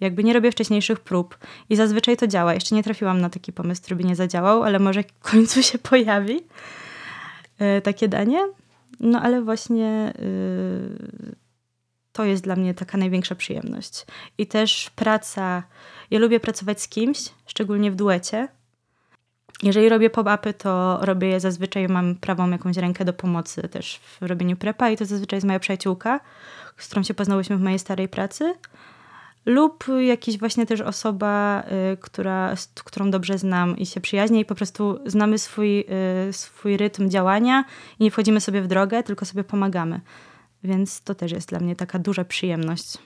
Jakby 0.00 0.24
nie 0.24 0.32
robię 0.32 0.52
wcześniejszych 0.52 1.00
prób 1.00 1.38
i 1.68 1.76
zazwyczaj 1.76 2.16
to 2.16 2.26
działa. 2.26 2.54
Jeszcze 2.54 2.74
nie 2.74 2.82
trafiłam 2.82 3.20
na 3.20 3.30
taki 3.30 3.52
pomysł, 3.52 3.82
który 3.82 3.96
by 3.96 4.04
nie 4.04 4.16
zadziałał, 4.16 4.62
ale 4.62 4.78
może 4.78 5.02
w 5.02 5.30
końcu 5.30 5.62
się 5.62 5.78
pojawi 5.90 6.40
yy, 7.60 7.80
takie 7.80 8.08
danie. 8.08 8.38
No 9.00 9.20
ale 9.22 9.42
właśnie 9.42 10.12
yy, 10.18 11.36
to 12.12 12.24
jest 12.24 12.44
dla 12.44 12.56
mnie 12.56 12.74
taka 12.74 12.98
największa 12.98 13.34
przyjemność. 13.34 14.06
I 14.38 14.46
też 14.46 14.90
praca 14.90 15.62
ja 16.10 16.18
lubię 16.18 16.40
pracować 16.40 16.82
z 16.82 16.88
kimś, 16.88 17.18
szczególnie 17.46 17.90
w 17.90 17.94
duecie. 17.94 18.48
Jeżeli 19.62 19.88
robię 19.88 20.10
pop-upy, 20.10 20.54
to 20.54 20.98
robię 21.02 21.28
je 21.28 21.40
zazwyczaj, 21.40 21.88
mam 21.88 22.14
prawą 22.14 22.50
jakąś 22.50 22.76
rękę 22.76 23.04
do 23.04 23.12
pomocy 23.12 23.68
też 23.68 24.00
w 24.20 24.22
robieniu 24.22 24.56
prepa 24.56 24.90
i 24.90 24.96
to 24.96 25.04
zazwyczaj 25.04 25.36
jest 25.36 25.46
moja 25.46 25.60
przyjaciółka, 25.60 26.20
z 26.76 26.86
którą 26.86 27.02
się 27.02 27.14
poznałyśmy 27.14 27.56
w 27.56 27.60
mojej 27.60 27.78
starej 27.78 28.08
pracy. 28.08 28.54
Lub 29.46 29.84
jakiś 30.00 30.38
właśnie 30.38 30.66
też 30.66 30.80
osoba, 30.80 31.62
y, 31.92 31.96
która, 31.96 32.56
z 32.56 32.66
którą 32.66 33.10
dobrze 33.10 33.38
znam 33.38 33.78
i 33.78 33.86
się 33.86 34.00
przyjaźnię 34.00 34.40
i 34.40 34.44
po 34.44 34.54
prostu 34.54 34.98
znamy 35.06 35.38
swój, 35.38 35.80
y, 36.28 36.32
swój 36.32 36.76
rytm 36.76 37.10
działania 37.10 37.64
i 37.98 38.04
nie 38.04 38.10
wchodzimy 38.10 38.40
sobie 38.40 38.62
w 38.62 38.66
drogę, 38.66 39.02
tylko 39.02 39.24
sobie 39.24 39.44
pomagamy. 39.44 40.00
Więc 40.64 41.02
to 41.02 41.14
też 41.14 41.32
jest 41.32 41.48
dla 41.48 41.60
mnie 41.60 41.76
taka 41.76 41.98
duża 41.98 42.24
przyjemność. 42.24 42.98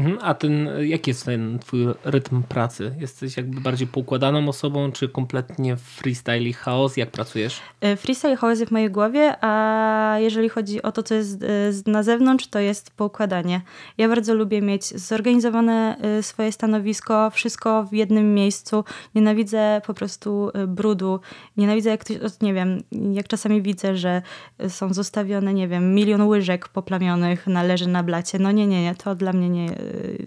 Mhm, 0.00 0.18
a 0.22 0.34
ten, 0.34 0.68
jaki 0.80 1.10
jest 1.10 1.24
ten 1.24 1.58
twój 1.58 1.86
rytm 2.04 2.42
pracy? 2.42 2.94
Jesteś 3.00 3.36
jakby 3.36 3.60
bardziej 3.60 3.86
poukładaną 3.88 4.48
osobą, 4.48 4.92
czy 4.92 5.08
kompletnie 5.08 5.76
freestyle 5.76 6.40
i 6.42 6.52
chaos? 6.52 6.96
Jak 6.96 7.10
pracujesz? 7.10 7.60
Y, 7.84 7.96
Freestyle 7.96 8.36
chaos 8.36 8.58
jest 8.58 8.70
w 8.70 8.72
mojej 8.72 8.90
głowie, 8.90 9.34
a 9.44 10.16
jeżeli 10.18 10.48
chodzi 10.48 10.82
o 10.82 10.92
to, 10.92 11.02
co 11.02 11.14
jest 11.14 11.38
z- 11.70 11.86
na 11.86 12.02
zewnątrz, 12.02 12.46
to 12.46 12.58
jest 12.58 12.90
poukładanie. 12.90 13.60
Ja 13.98 14.08
bardzo 14.08 14.34
lubię 14.34 14.62
mieć 14.62 14.84
zorganizowane 14.86 15.96
y, 16.18 16.22
swoje 16.22 16.52
stanowisko, 16.52 17.30
wszystko 17.30 17.84
w 17.84 17.92
jednym 17.92 18.34
miejscu. 18.34 18.84
Nienawidzę 19.14 19.80
po 19.86 19.94
prostu 19.94 20.50
brudu. 20.68 21.20
Nienawidzę, 21.56 21.90
jak 21.90 22.00
ktoś, 22.00 22.16
nie 22.42 22.54
wiem, 22.54 22.82
jak 23.12 23.28
czasami 23.28 23.62
widzę, 23.62 23.96
że 23.96 24.22
są 24.68 24.94
zostawione, 24.94 25.54
nie 25.54 25.68
wiem, 25.68 25.94
milion 25.94 26.22
łyżek 26.22 26.68
poplamionych 26.68 27.46
na, 27.46 27.62
leży 27.62 27.88
na 27.88 28.02
blacie. 28.02 28.38
No 28.38 28.50
nie, 28.52 28.66
nie, 28.66 28.82
nie, 28.82 28.94
to 28.94 29.14
dla 29.14 29.32
mnie 29.32 29.48
nie. 29.50 29.68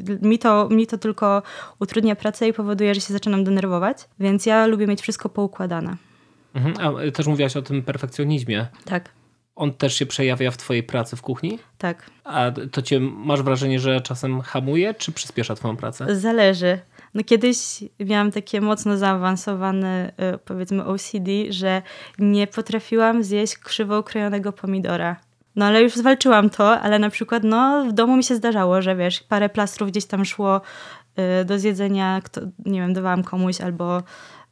Y, 0.09 0.19
Mi 0.21 0.39
to, 0.39 0.69
mi 0.71 0.87
to 0.87 0.97
tylko 0.97 1.41
utrudnia 1.79 2.15
pracę 2.15 2.47
i 2.47 2.53
powoduje, 2.53 2.95
że 2.95 3.01
się 3.01 3.13
zaczynam 3.13 3.43
denerwować, 3.43 3.97
więc 4.19 4.45
ja 4.45 4.67
lubię 4.67 4.87
mieć 4.87 5.01
wszystko 5.01 5.29
poukładane. 5.29 5.95
Mhm, 6.53 6.75
a 6.79 7.01
y, 7.03 7.11
też 7.11 7.27
mówiłaś 7.27 7.57
o 7.57 7.61
tym 7.61 7.81
perfekcjonizmie. 7.83 8.67
Tak, 8.85 9.09
On 9.55 9.73
też 9.73 9.93
się 9.95 10.05
przejawia 10.05 10.51
w 10.51 10.57
twojej 10.57 10.83
pracy 10.83 11.15
w 11.15 11.21
kuchni? 11.21 11.59
tak. 11.77 12.09
A 12.23 12.51
to 12.71 12.81
cię, 12.81 12.99
masz 12.99 13.41
wrażenie, 13.41 13.79
że 13.79 14.01
czasem 14.01 14.41
hamuje, 14.41 14.93
czy 14.93 15.11
przyspiesza 15.11 15.55
twoją 15.55 15.77
pracę? 15.77 16.15
Zależy. 16.15 16.79
No 17.13 17.23
kiedyś 17.23 17.83
miałam 17.99 18.31
takie 18.31 18.61
mocno 18.61 18.97
zaawansowane, 18.97 20.11
y, 20.35 20.37
powiedzmy, 20.37 20.85
OCD, 20.85 21.31
że 21.49 21.81
nie 22.19 22.47
potrafiłam 22.47 23.23
zjeść 23.23 23.57
krzywo 23.57 23.99
ukrojonego 23.99 24.51
pomidora. 24.51 25.15
No 25.55 25.65
ale 25.65 25.81
już 25.81 25.93
zwalczyłam 25.93 26.49
to, 26.49 26.79
ale 26.79 26.99
na 26.99 27.09
przykład 27.09 27.43
no, 27.43 27.85
w 27.85 27.93
domu 27.93 28.17
mi 28.17 28.23
się 28.23 28.35
zdarzało, 28.35 28.81
że 28.81 28.95
wiesz, 28.95 29.23
parę 29.23 29.49
plastrów 29.49 29.89
gdzieś 29.89 30.05
tam 30.05 30.25
szło 30.25 30.61
y, 31.41 31.45
do 31.45 31.59
zjedzenia, 31.59 32.21
kto, 32.23 32.41
nie 32.65 32.81
wiem, 32.81 32.93
dawałam 32.93 33.23
komuś 33.23 33.61
albo, 33.61 34.03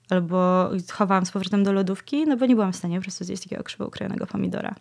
albo 0.09 0.69
chowałam 0.91 1.25
z 1.25 1.31
powrotem 1.31 1.63
do 1.63 1.73
lodówki, 1.73 2.25
no 2.25 2.37
bo 2.37 2.45
nie 2.45 2.55
byłam 2.55 2.73
w 2.73 2.75
stanie 2.75 2.97
po 2.97 3.01
prostu 3.01 3.23
zjeść 3.23 3.43
takiego 3.43 3.63
krzywo 3.63 3.85
ukrojonego 3.85 4.27
pomidora. 4.27 4.75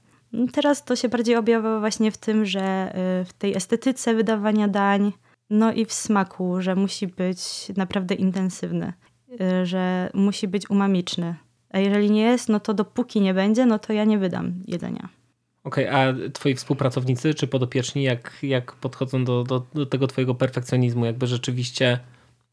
Teraz 0.53 0.85
to 0.85 0.97
się 0.97 1.09
bardziej 1.09 1.37
objawia 1.37 1.79
właśnie 1.79 2.11
w 2.11 2.19
tym, 2.19 2.45
że 2.45 2.93
y, 3.23 3.25
w 3.25 3.33
tej 3.33 3.57
estetyce 3.57 4.15
wydawania 4.15 4.69
dań, 4.69 5.13
no 5.51 5.73
i 5.73 5.85
w 5.85 5.93
smaku, 5.93 6.63
że 6.63 6.75
musi 6.75 7.07
być 7.07 7.69
naprawdę 7.77 8.15
intensywny, 8.15 8.93
y, 9.41 9.67
że 9.67 10.11
musi 10.15 10.49
być 10.49 10.71
umamiczny. 10.71 11.35
A 11.71 11.79
jeżeli 11.79 12.11
nie 12.11 12.23
jest, 12.23 12.49
no 12.49 12.61
to 12.61 12.75
dopóki 12.75 13.21
nie 13.21 13.35
będzie, 13.35 13.67
no 13.67 13.79
to 13.79 13.93
ja 13.93 14.05
nie 14.05 14.19
wydam 14.19 14.55
jedzenia. 14.67 15.20
Okej, 15.65 15.89
a 15.89 16.15
twoi 16.33 16.55
współpracownicy 16.55 17.35
czy 17.35 17.47
podopieczni, 17.47 18.03
jak, 18.03 18.39
jak 18.43 18.73
podchodzą 18.73 19.25
do, 19.25 19.45
do, 19.45 19.67
do 19.75 19.87
tego 19.87 20.07
twojego 20.07 20.35
perfekcjonizmu? 20.35 21.05
Jakby 21.05 21.27
rzeczywiście 21.27 21.99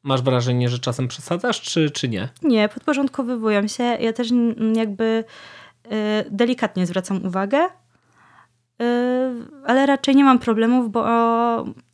masz 0.03 0.21
wrażenie, 0.21 0.69
że 0.69 0.79
czasem 0.79 1.07
przesadzasz, 1.07 1.61
czy, 1.61 1.91
czy 1.91 2.09
nie? 2.09 2.29
Nie, 2.43 2.69
podporządkowywują 2.69 3.67
się. 3.67 3.83
Ja 3.83 4.13
też 4.13 4.29
jakby 4.75 5.23
y, 5.85 5.89
delikatnie 6.31 6.87
zwracam 6.87 7.25
uwagę, 7.25 7.65
y, 7.65 7.69
ale 9.65 9.85
raczej 9.85 10.15
nie 10.15 10.23
mam 10.23 10.39
problemów, 10.39 10.91
bo 10.91 11.05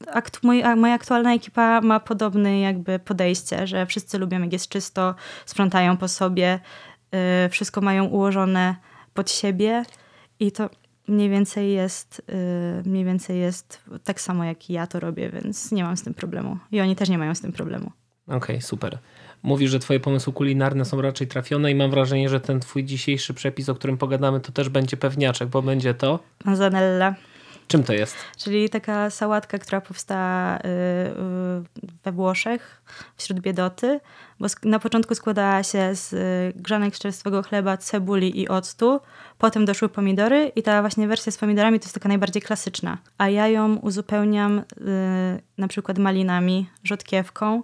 akt, 0.08 0.44
moja 0.44 0.94
aktualna 0.94 1.34
ekipa 1.34 1.82
ma 1.82 2.00
podobne 2.00 2.60
jakby 2.60 3.00
podejście, 3.00 3.68
że 3.68 3.86
wszyscy 3.86 4.18
lubią 4.18 4.42
jak 4.42 4.54
jest 4.54 4.70
czysto, 4.70 5.16
sprzątają 5.46 5.98
po 5.98 6.08
sobie, 6.08 6.60
y, 7.46 7.50
wszystko 7.50 7.82
mają 7.82 8.06
ułożone 8.06 8.76
pod 9.14 9.32
siebie 9.32 9.84
i 10.40 10.52
to 10.52 10.70
mniej 11.08 11.30
więcej 11.30 11.74
jest 11.74 12.22
y, 12.86 12.90
mniej 12.90 13.06
więcej 13.06 13.40
jest 13.40 13.84
tak 14.04 14.22
samo 14.22 14.44
jak 14.44 14.70
ja 14.70 14.88
to 14.88 15.00
robię, 15.00 15.30
więc 15.30 15.72
nie 15.72 15.84
mam 15.84 15.98
z 15.98 16.04
tym 16.04 16.14
problemu. 16.14 16.58
I 16.72 16.82
oni 16.82 16.96
też 16.96 17.10
nie 17.10 17.18
mają 17.18 17.36
z 17.36 17.42
tym 17.42 17.52
problemu. 17.52 17.92
Okej, 18.28 18.62
super. 18.62 18.98
Mówisz, 19.44 19.72
że 19.72 19.80
twoje 19.80 20.00
pomysły 20.00 20.34
kulinarne 20.34 20.86
są 20.86 21.02
raczej 21.02 21.28
trafione 21.28 21.72
i 21.72 21.76
mam 21.76 21.92
wrażenie, 21.92 22.30
że 22.30 22.40
ten 22.40 22.60
twój 22.60 22.84
dzisiejszy 22.84 23.34
przepis, 23.34 23.70
o 23.70 23.76
którym 23.76 23.98
pogadamy, 23.98 24.40
to 24.40 24.52
też 24.52 24.70
będzie 24.70 24.98
pewniaczek, 24.98 25.50
bo 25.50 25.62
będzie 25.62 25.94
to... 25.94 26.20
Zanella. 26.54 27.16
Czym 27.68 27.84
to 27.84 27.94
jest? 27.94 28.16
Czyli 28.38 28.70
taka 28.70 29.10
sałatka, 29.10 29.60
która 29.60 29.82
powstała 29.82 30.58
y, 30.58 30.60
y, 30.60 30.64
we 32.04 32.12
Włoszech 32.12 32.82
wśród 33.18 33.40
biedoty, 33.40 34.00
bo 34.40 34.48
na 34.64 34.80
początku 34.80 35.16
składała 35.16 35.64
się 35.64 35.96
z 35.96 36.14
y, 36.14 36.54
grzanek 36.56 36.98
czerstwego 36.98 37.44
chleba, 37.44 37.78
cebuli 37.78 38.40
i 38.40 38.48
octu. 38.48 39.00
Potem 39.38 39.66
doszły 39.66 39.90
pomidory 39.90 40.52
i 40.56 40.64
ta 40.64 40.82
właśnie 40.82 41.08
wersja 41.08 41.32
z 41.32 41.38
pomidorami 41.38 41.80
to 41.80 41.86
jest 41.86 41.94
taka 41.94 42.10
najbardziej 42.10 42.42
klasyczna. 42.42 42.98
A 43.18 43.30
ja 43.30 43.48
ją 43.48 43.76
uzupełniam 43.76 44.62
na 45.58 45.68
przykład 45.68 45.98
malinami, 45.98 46.70
rzodkiewką. 46.84 47.64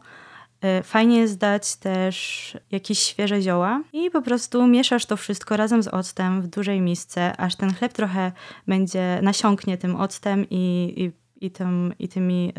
Y, 0.80 0.84
Fajnie 0.84 1.18
jest 1.18 1.38
dać 1.38 1.76
też 1.76 2.58
jakieś 2.72 3.00
świeże 3.00 3.42
zioła 3.42 3.84
i 3.94 4.12
po 4.12 4.22
prostu 4.22 4.68
mieszasz 4.68 5.06
to 5.06 5.18
wszystko 5.18 5.58
razem 5.58 5.84
z 5.84 5.88
octem 5.88 6.42
w 6.42 6.48
dużej 6.48 6.82
misce, 6.82 7.38
aż 7.38 7.56
ten 7.56 7.74
chleb 7.74 7.94
trochę 7.94 8.32
będzie 8.68 9.20
nasiąknie 9.24 9.78
tym 9.78 9.96
octem 9.96 10.46
i, 10.50 10.94
i, 10.98 11.12
i, 11.46 11.52
tym, 11.52 11.94
i 12.00 12.08
tymi 12.08 12.54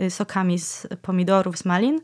y, 0.00 0.04
y, 0.04 0.10
sokami 0.10 0.58
z 0.58 0.86
pomidorów, 1.02 1.58
z 1.58 1.64
malin. 1.64 2.00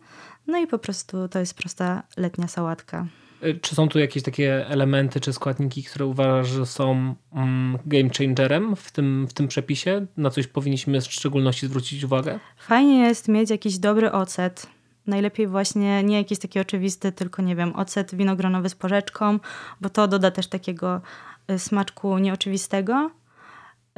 No 0.46 0.58
i 0.58 0.66
po 0.66 0.78
prostu 0.78 1.28
to 1.28 1.38
jest 1.38 1.54
prosta 1.54 2.02
letnia 2.16 2.48
sałatka. 2.48 3.06
Y, 3.44 3.58
Czy 3.62 3.74
są 3.74 3.88
tu 3.88 3.98
jakieś 3.98 4.22
takie 4.22 4.68
elementy 4.68 5.20
czy 5.20 5.32
składniki, 5.32 5.82
które 5.84 6.06
uważasz, 6.06 6.48
że 6.48 6.66
są 6.66 7.14
mm, 7.32 7.78
game 7.86 8.10
changerem 8.18 8.76
w 8.76 8.92
tym, 8.92 9.26
w 9.30 9.32
tym 9.32 9.48
przepisie? 9.48 10.06
Na 10.16 10.30
coś 10.30 10.46
powinniśmy 10.46 11.00
w 11.00 11.04
szczególności 11.04 11.66
zwrócić 11.66 12.04
uwagę? 12.04 12.38
Fajnie 12.56 12.98
jest 12.98 13.28
mieć 13.28 13.50
jakiś 13.50 13.78
dobry 13.78 14.12
ocet. 14.12 14.75
Najlepiej 15.06 15.46
właśnie 15.46 16.02
nie 16.02 16.16
jakiś 16.16 16.38
taki 16.38 16.60
oczywisty, 16.60 17.12
tylko 17.12 17.42
nie 17.42 17.56
wiem, 17.56 17.76
ocet 17.76 18.14
winogronowy 18.14 18.68
z 18.68 18.74
porzeczką, 18.74 19.38
bo 19.80 19.90
to 19.90 20.08
doda 20.08 20.30
też 20.30 20.46
takiego 20.46 21.00
y, 21.50 21.58
smaczku 21.58 22.18
nieoczywistego. 22.18 23.10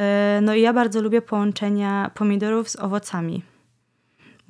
Y, 0.00 0.40
No 0.42 0.54
i 0.54 0.60
ja 0.62 0.72
bardzo 0.72 1.02
lubię 1.02 1.22
połączenia 1.22 2.10
pomidorów 2.14 2.68
z 2.68 2.76
owocami. 2.76 3.42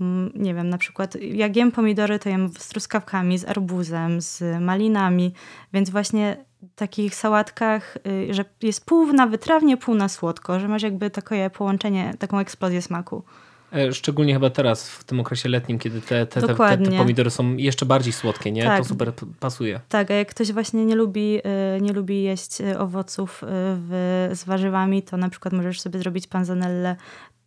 Mm, 0.01 0.31
Nie 0.35 0.55
wiem, 0.55 0.69
na 0.69 0.79
przykład 0.79 1.15
jak 1.17 1.57
jem 1.57 1.73
pomidory, 1.73 2.19
to 2.19 2.29
jem 2.29 2.49
z 2.59 2.69
truskawkami, 2.69 3.39
z 3.39 3.45
arbuzem, 3.45 4.21
z 4.21 4.61
malinami, 4.61 5.33
więc 5.73 5.91
właśnie 5.91 6.45
takich 6.75 7.15
sałatkach, 7.15 7.97
y, 8.07 8.35
że 8.35 8.45
jest 8.63 8.87
pół 8.87 9.13
na 9.13 9.27
wytrawnie, 9.27 9.77
pół 9.77 9.95
na 9.95 10.09
słodko, 10.09 10.61
że 10.61 10.69
masz 10.69 10.83
jakby 10.83 11.11
takie 11.11 11.51
połączenie, 11.51 12.15
taką 12.19 12.39
eksplozję 12.39 12.83
smaku. 12.83 13.23
E, 13.73 13.93
Szczególnie 13.93 14.35
chyba 14.35 14.51
teraz, 14.51 14.91
w 14.91 15.05
tym 15.05 15.21
okresie 15.21 15.49
letnim, 15.49 15.79
kiedy 15.79 16.01
te, 16.01 16.27
te, 16.27 16.41
te, 16.41 16.55
te, 16.55 16.79
pomidory 16.99 17.31
są 17.31 17.57
jeszcze 17.57 17.87
bardziej 17.87 18.13
słodkie, 18.13 18.53
nie? 18.53 18.65
Tak. 18.65 18.79
To 18.79 18.85
super 18.85 19.13
pasuje. 19.41 19.81
Tak, 19.89 20.11
a 20.11 20.15
jak 20.15 20.29
ktoś 20.29 20.53
właśnie 20.53 20.85
nie 20.85 20.95
lubi, 20.95 21.39
y, 21.77 21.81
nie 21.81 21.93
lubi 21.93 22.23
jeść 22.23 22.61
y, 22.61 22.79
owoców 22.79 23.43
w, 23.49 24.29
z 24.33 24.45
warzywami, 24.45 25.03
to 25.03 25.17
na 25.17 25.29
przykład 25.29 25.55
możesz 25.55 25.81
sobie 25.81 25.99
zrobić 25.99 26.27
panzanellę, 26.27 26.97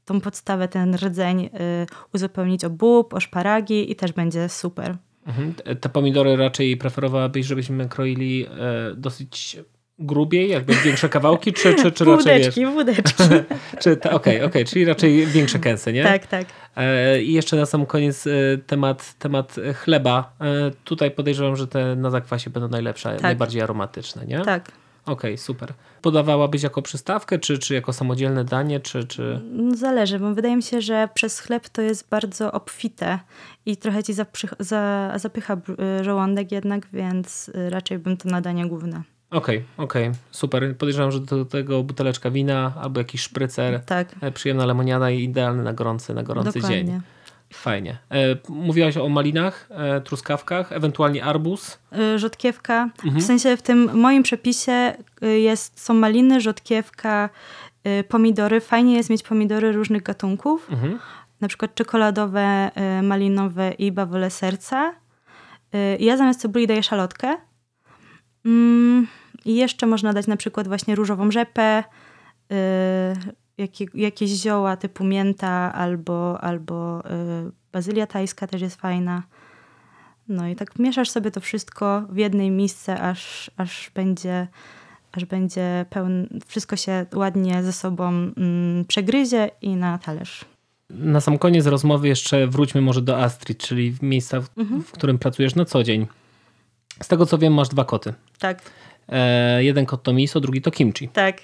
tą 0.05 0.21
podstawę, 0.21 0.67
ten 0.67 0.95
rdzeń 0.95 1.49
uzupełnić 2.13 2.65
o 2.65 2.69
bób, 2.69 3.13
o 3.13 3.19
szparagi 3.19 3.91
i 3.91 3.95
też 3.95 4.11
będzie 4.11 4.49
super. 4.49 4.97
Mhm. 5.25 5.53
Te- 5.79 5.89
pomidory 5.89 6.35
raczej 6.35 6.77
preferowałabyś, 6.77 7.45
żebyśmy 7.45 7.89
kroili 7.89 8.45
e, 8.45 8.49
dosyć 8.95 9.57
grubiej, 10.01 10.49
jakby 10.49 10.73
większe 10.75 11.09
kawałki, 11.09 11.53
czy, 11.53 11.75
czy, 11.75 11.91
czy 11.91 12.05
raczej 12.05 12.37
wiesz? 12.43 12.55
Wódeczki, 12.55 12.65
wódeczki. 12.65 13.23
Czy, 13.81 13.97
ta- 13.97 14.11
Okej, 14.11 14.43
okej, 14.43 14.65
czyli 14.65 14.85
raczej 14.85 15.25
większe 15.25 15.59
kęsy, 15.59 15.93
nie? 15.93 16.03
tak, 16.03 16.27
tak. 16.27 16.45
E, 16.75 17.21
I 17.21 17.33
jeszcze 17.33 17.55
na 17.57 17.65
sam 17.65 17.85
koniec 17.85 18.27
e, 18.27 18.31
temat, 18.67 19.13
temat 19.19 19.55
chleba. 19.83 20.33
E, 20.41 20.71
Tutaj 20.83 21.11
podejrzewam, 21.11 21.55
że 21.55 21.67
te 21.67 21.95
na 21.95 22.09
zakwasie 22.09 22.49
będą 22.49 22.69
najlepsze, 22.69 23.17
najbardziej 23.21 23.61
aromatyczne, 23.61 24.25
nie? 24.25 24.41
Tak. 24.41 24.71
Okej, 25.05 25.37
super. 25.37 25.73
Podawałabyś 26.01 26.63
jako 26.63 26.81
przystawkę, 26.81 27.39
czy, 27.39 27.59
czy 27.59 27.73
jako 27.73 27.93
samodzielne 27.93 28.43
danie, 28.45 28.79
czy... 28.79 29.03
czy... 29.03 29.39
No, 29.51 29.75
Zależy, 29.75 30.19
bo 30.19 30.33
wydaje 30.33 30.55
mi 30.55 30.63
się, 30.63 30.81
że 30.81 31.09
przez 31.13 31.39
chleb 31.39 31.69
to 31.69 31.81
jest 31.81 32.09
bardzo 32.09 32.51
obfite 32.51 33.19
i 33.65 33.77
trochę 33.77 34.03
ci 34.03 34.13
zaprzy- 34.13 34.55
za, 34.59 35.11
zapycha 35.15 35.57
żołądek 36.01 36.51
jednak, 36.51 36.87
więc 36.93 37.51
raczej 37.69 37.99
bym 37.99 38.17
to 38.17 38.29
na 38.29 38.41
danie 38.41 38.65
główne. 38.65 39.01
Okej, 39.31 39.63
okej, 39.77 40.11
super. 40.31 40.77
Podejrzewam, 40.77 41.11
że 41.11 41.19
do 41.19 41.45
tego 41.45 41.83
buteleczka 41.83 42.31
wina 42.31 42.73
albo 42.81 42.99
jakiś 42.99 43.21
szprycer, 43.21 43.79
Tak, 43.85 44.07
e, 44.21 44.31
przyjemna 44.31 44.65
lemoniada 44.65 45.09
i 45.11 45.23
idealny 45.23 45.63
na 45.63 45.73
gorący, 45.73 46.13
na 46.13 46.23
gorący 46.23 46.59
dokładnie. 46.59 46.85
dzień. 46.85 47.01
Fajnie. 47.53 47.97
E, 48.11 48.17
mówiłaś 48.49 48.97
o 48.97 49.09
malinach, 49.09 49.67
e, 49.69 50.01
truskawkach, 50.01 50.71
ewentualnie 50.71 51.23
arbuz. 51.23 51.79
Rzodkiewka. 52.15 52.89
Mhm. 53.05 53.21
W 53.21 53.23
sensie 53.25 53.57
w 53.57 53.61
tym 53.61 53.89
moim 53.99 54.23
przepisie 54.23 54.93
jest, 55.21 55.79
są 55.79 55.93
maliny, 55.93 56.41
rzodkiewka, 56.41 57.29
pomidory. 58.09 58.61
Fajnie 58.61 58.95
jest 58.95 59.09
mieć 59.09 59.23
pomidory 59.23 59.71
różnych 59.71 60.03
gatunków, 60.03 60.67
Mhm. 60.71 60.99
na 61.41 61.47
przykład 61.47 61.75
czekoladowe, 61.75 62.71
malinowe 63.03 63.71
i 63.71 63.91
bawole 63.91 64.29
serca. 64.29 64.93
Ja 65.99 66.17
zamiast 66.17 66.41
cebuli 66.41 66.67
daję 66.67 66.83
szalotkę. 66.83 67.37
Mm, 68.45 69.07
I 69.45 69.55
jeszcze 69.55 69.87
można 69.87 70.13
dać 70.13 70.27
na 70.27 70.37
przykład 70.37 70.67
właśnie 70.67 70.95
różową 70.95 71.31
rzepę, 71.31 71.83
y, 72.51 72.55
jakie, 73.57 73.85
jakieś 73.93 74.29
zioła 74.29 74.77
typu 74.77 75.03
mięta 75.03 75.73
albo, 75.73 76.41
albo 76.41 76.99
y, 76.99 77.51
bazylia 77.71 78.07
tajska 78.07 78.47
też 78.47 78.61
jest 78.61 78.75
fajna. 78.75 79.23
No 80.27 80.47
i 80.47 80.55
tak 80.55 80.79
mieszasz 80.79 81.09
sobie 81.09 81.31
to 81.31 81.39
wszystko 81.39 82.03
w 82.09 82.17
jednej 82.17 82.51
misce, 82.51 83.01
aż, 83.01 83.51
aż 83.57 83.91
będzie 83.95 84.47
aż 85.11 85.25
będzie 85.25 85.85
pełne, 85.89 86.27
wszystko 86.45 86.75
się 86.75 87.05
ładnie 87.15 87.63
ze 87.63 87.73
sobą 87.73 88.09
mm, 88.09 88.85
przegryzie 88.85 89.49
i 89.61 89.75
na 89.75 89.97
talerz. 89.97 90.45
Na 90.89 91.21
sam 91.21 91.37
koniec 91.37 91.65
rozmowy 91.65 92.07
jeszcze 92.07 92.47
wróćmy 92.47 92.81
może 92.81 93.01
do 93.01 93.17
Astrid, 93.23 93.57
czyli 93.57 93.91
w 93.91 94.01
miejsca, 94.01 94.41
w, 94.41 94.49
Mhm. 94.57 94.83
w 94.83 94.91
którym 94.91 95.17
pracujesz 95.19 95.55
na 95.55 95.65
co 95.65 95.83
dzień. 95.83 96.07
Z 97.01 97.07
tego 97.07 97.25
co 97.25 97.37
wiem, 97.37 97.53
masz 97.53 97.69
dwa 97.69 97.85
koty. 97.85 98.13
Tak, 98.39 98.61
E, 99.11 99.63
jeden 99.63 99.85
kot 99.85 100.03
to 100.03 100.13
miso, 100.13 100.39
drugi 100.39 100.61
to 100.61 100.71
kimchi. 100.71 101.07
tak, 101.07 101.37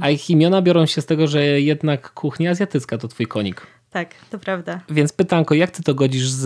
A 0.00 0.10
ich 0.10 0.30
imiona 0.30 0.62
biorą 0.62 0.86
się 0.86 1.00
z 1.00 1.06
tego, 1.06 1.26
że 1.26 1.60
jednak 1.60 2.10
kuchnia 2.12 2.50
azjatycka 2.50 2.98
to 2.98 3.08
twój 3.08 3.26
konik. 3.26 3.66
tak, 3.90 4.14
to 4.30 4.38
prawda. 4.38 4.80
Więc 4.88 5.12
pytanko, 5.12 5.54
jak 5.54 5.70
ty 5.70 5.82
to 5.82 5.94
godzisz 5.94 6.28
z, 6.28 6.44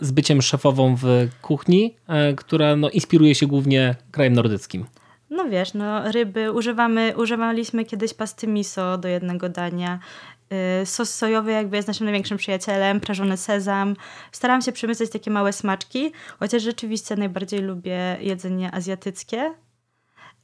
z 0.00 0.10
byciem 0.10 0.42
szefową 0.42 0.96
w 0.96 1.28
kuchni, 1.42 1.94
e, 2.08 2.34
która 2.34 2.76
no, 2.76 2.90
inspiruje 2.90 3.34
się 3.34 3.46
głównie 3.46 3.94
krajem 4.10 4.32
nordyckim? 4.32 4.84
No 5.30 5.48
wiesz, 5.48 5.74
no 5.74 6.12
ryby 6.12 6.52
używamy, 6.52 7.14
używaliśmy 7.16 7.84
kiedyś 7.84 8.14
pasty 8.14 8.46
miso 8.46 8.98
do 8.98 9.08
jednego 9.08 9.48
dania. 9.48 9.98
Yy, 10.80 10.86
sos 10.86 11.14
sojowy 11.14 11.52
jakby 11.52 11.76
jest 11.76 11.88
naszym 11.88 12.04
największym 12.04 12.38
przyjacielem, 12.38 13.00
prażony 13.00 13.36
sezam. 13.36 13.96
Staram 14.32 14.62
się 14.62 14.72
przemyśleć 14.72 15.10
takie 15.10 15.30
małe 15.30 15.52
smaczki, 15.52 16.12
chociaż 16.38 16.62
rzeczywiście 16.62 17.16
najbardziej 17.16 17.60
lubię 17.60 18.16
jedzenie 18.20 18.74
azjatyckie. 18.74 19.54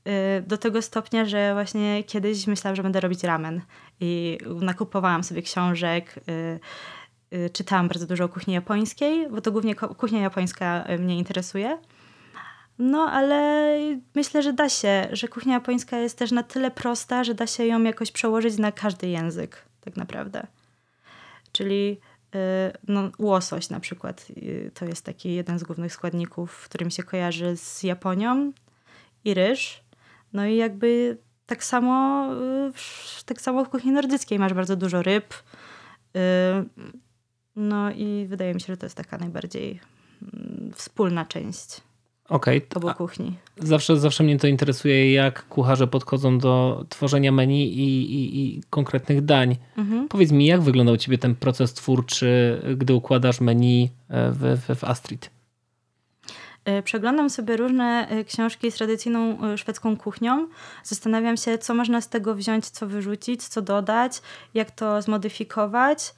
Yy, 0.06 0.42
do 0.46 0.58
tego 0.58 0.82
stopnia, 0.82 1.24
że 1.24 1.54
właśnie 1.54 2.04
kiedyś 2.04 2.46
myślałam, 2.46 2.76
że 2.76 2.82
będę 2.82 3.00
robić 3.00 3.24
ramen 3.24 3.60
i 4.00 4.38
nakupowałam 4.60 5.24
sobie 5.24 5.42
książek, 5.42 6.20
yy, 6.26 7.38
yy, 7.38 7.50
czytałam 7.50 7.88
bardzo 7.88 8.06
dużo 8.06 8.24
o 8.24 8.28
kuchni 8.28 8.54
japońskiej, 8.54 9.30
bo 9.30 9.40
to 9.40 9.52
głównie 9.52 9.74
kuchnia 9.74 10.20
japońska 10.20 10.84
mnie 10.98 11.18
interesuje. 11.18 11.78
No, 12.78 13.10
ale 13.10 13.78
myślę, 14.14 14.42
że 14.42 14.52
da 14.52 14.68
się, 14.68 15.08
że 15.12 15.28
kuchnia 15.28 15.54
japońska 15.54 15.98
jest 15.98 16.18
też 16.18 16.32
na 16.32 16.42
tyle 16.42 16.70
prosta, 16.70 17.24
że 17.24 17.34
da 17.34 17.46
się 17.46 17.66
ją 17.66 17.82
jakoś 17.82 18.12
przełożyć 18.12 18.58
na 18.58 18.72
każdy 18.72 19.08
język, 19.08 19.62
tak 19.80 19.96
naprawdę. 19.96 20.46
Czyli 21.52 21.98
y, 22.34 22.38
no, 22.88 23.10
łosoś 23.18 23.70
na 23.70 23.80
przykład 23.80 24.26
y, 24.36 24.70
to 24.74 24.84
jest 24.84 25.04
taki 25.04 25.34
jeden 25.34 25.58
z 25.58 25.64
głównych 25.64 25.92
składników, 25.92 26.64
którym 26.64 26.90
się 26.90 27.02
kojarzy 27.02 27.56
z 27.56 27.82
Japonią 27.82 28.52
i 29.24 29.34
ryż. 29.34 29.85
No 30.36 30.46
i 30.46 30.56
jakby 30.56 31.18
tak 31.46 31.64
samo, 31.64 32.26
y, 32.68 32.72
w- 32.72 33.24
tak 33.24 33.40
samo 33.40 33.64
w 33.64 33.68
kuchni 33.68 33.92
nordyckiej 33.92 34.38
masz 34.38 34.54
bardzo 34.54 34.76
dużo 34.76 35.02
ryb. 35.02 35.34
Y, 36.16 36.20
No 37.56 37.90
i 37.92 38.26
wydaje 38.28 38.54
mi 38.54 38.60
się, 38.60 38.66
że 38.72 38.76
to 38.76 38.86
jest 38.86 38.96
taka 38.96 39.18
najbardziej 39.18 39.80
mm, 40.22 40.72
wspólna 40.74 41.24
część 41.24 41.80
Okej, 42.28 42.66
obu 42.74 42.94
kuchni. 42.94 43.36
zawsze, 43.58 43.96
zawsze 43.96 44.24
mnie 44.24 44.38
to 44.38 44.46
interesuje, 44.46 45.12
jak 45.12 45.48
kucharze 45.48 45.86
podchodzą 45.86 46.38
do 46.38 46.84
tworzenia 46.88 47.32
menu 47.32 47.64
i, 47.64 48.02
i, 48.14 48.56
i 48.56 48.62
konkretnych 48.70 49.24
dań. 49.24 49.56
Mhm. 49.76 50.08
Powiedz 50.08 50.32
mi, 50.32 50.46
jak 50.46 50.60
wyglądał 50.62 50.94
u 50.94 50.98
ciebie 50.98 51.18
ten 51.18 51.34
proces 51.34 51.72
twórczy, 51.74 52.60
gdy 52.76 52.94
układasz 52.94 53.40
menu 53.40 53.90
e, 54.08 54.30
w, 54.32 54.38
w, 54.68 54.78
w 54.78 54.84
Astrid? 54.84 55.30
Y, 56.68 56.82
Przeglądam 56.82 57.30
sobie 57.30 57.56
różne 57.56 58.08
y, 58.12 58.24
książki 58.24 58.70
z 58.70 58.74
tradycyjną 58.74 59.52
y, 59.52 59.58
szwedzką 59.58 59.96
kuchnią. 59.96 60.48
Zastanawiam 60.84 61.36
się, 61.36 61.58
co 61.58 61.74
można 61.74 62.00
z 62.00 62.08
tego 62.08 62.34
wziąć, 62.34 62.70
co 62.70 62.86
wyrzucić, 62.86 63.48
co 63.48 63.62
dodać, 63.62 64.22
jak 64.54 64.70
to 64.70 65.02
zmodyfikować. 65.02 66.14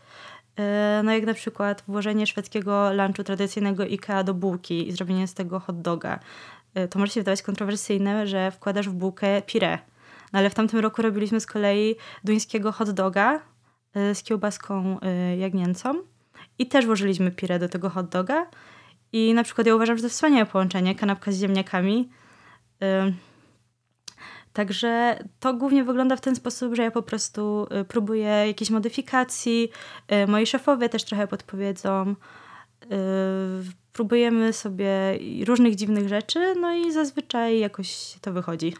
No 1.04 1.12
jak 1.12 1.26
na 1.26 1.34
przykład 1.34 1.82
włożenie 1.88 2.26
szwedzkiego 2.26 2.92
lunchu 2.92 3.24
tradycyjnego 3.24 3.82
IKEA 3.82 4.24
do 4.24 4.34
bułki 4.34 4.88
i 4.88 4.92
zrobienie 4.92 5.28
z 5.28 5.34
tego 5.34 5.60
hot 5.60 5.80
doga. 5.80 6.18
To 6.90 6.98
może 6.98 7.12
się 7.12 7.20
wydawać 7.20 7.42
kontrowersyjne, 7.42 8.26
że 8.26 8.50
wkładasz 8.50 8.88
w 8.88 8.92
bułkę 8.92 9.42
pire. 9.42 9.78
No 10.32 10.38
ale 10.38 10.50
w 10.50 10.54
tamtym 10.54 10.80
roku 10.80 11.02
robiliśmy 11.02 11.40
z 11.40 11.46
kolei 11.46 11.96
duńskiego 12.24 12.72
hot 12.72 12.90
doga 12.90 13.40
z 13.94 14.22
kiełbaską 14.22 14.98
jagnięcą 15.38 15.94
i 16.58 16.66
też 16.66 16.86
włożyliśmy 16.86 17.30
pire 17.30 17.58
do 17.58 17.68
tego 17.68 17.90
hot 17.90 18.08
doga. 18.08 18.46
I 19.12 19.34
na 19.34 19.42
przykład 19.44 19.66
ja 19.66 19.74
uważam, 19.74 19.96
że 19.96 20.02
to 20.02 20.08
wspaniałe 20.08 20.46
połączenie, 20.46 20.94
kanapka 20.94 21.32
z 21.32 21.40
ziemniakami. 21.40 22.08
Także 24.52 25.18
to 25.40 25.54
głównie 25.54 25.84
wygląda 25.84 26.16
w 26.16 26.20
ten 26.20 26.36
sposób, 26.36 26.74
że 26.74 26.82
ja 26.82 26.90
po 26.90 27.02
prostu 27.02 27.66
y, 27.80 27.84
próbuję 27.84 28.28
jakichś 28.46 28.70
modyfikacji. 28.70 29.70
y, 30.12 30.26
Moi 30.26 30.46
szefowie 30.46 30.88
też 30.88 31.04
trochę 31.04 31.26
podpowiedzą. 31.26 32.14
y, 32.84 32.88
Próbujemy 33.92 34.52
sobie 34.52 34.90
różnych 35.46 35.74
dziwnych 35.74 36.08
rzeczy, 36.08 36.54
no 36.60 36.72
i 36.74 36.92
zazwyczaj 36.92 37.58
jakoś 37.58 38.14
to 38.20 38.32
wychodzi. 38.32 38.74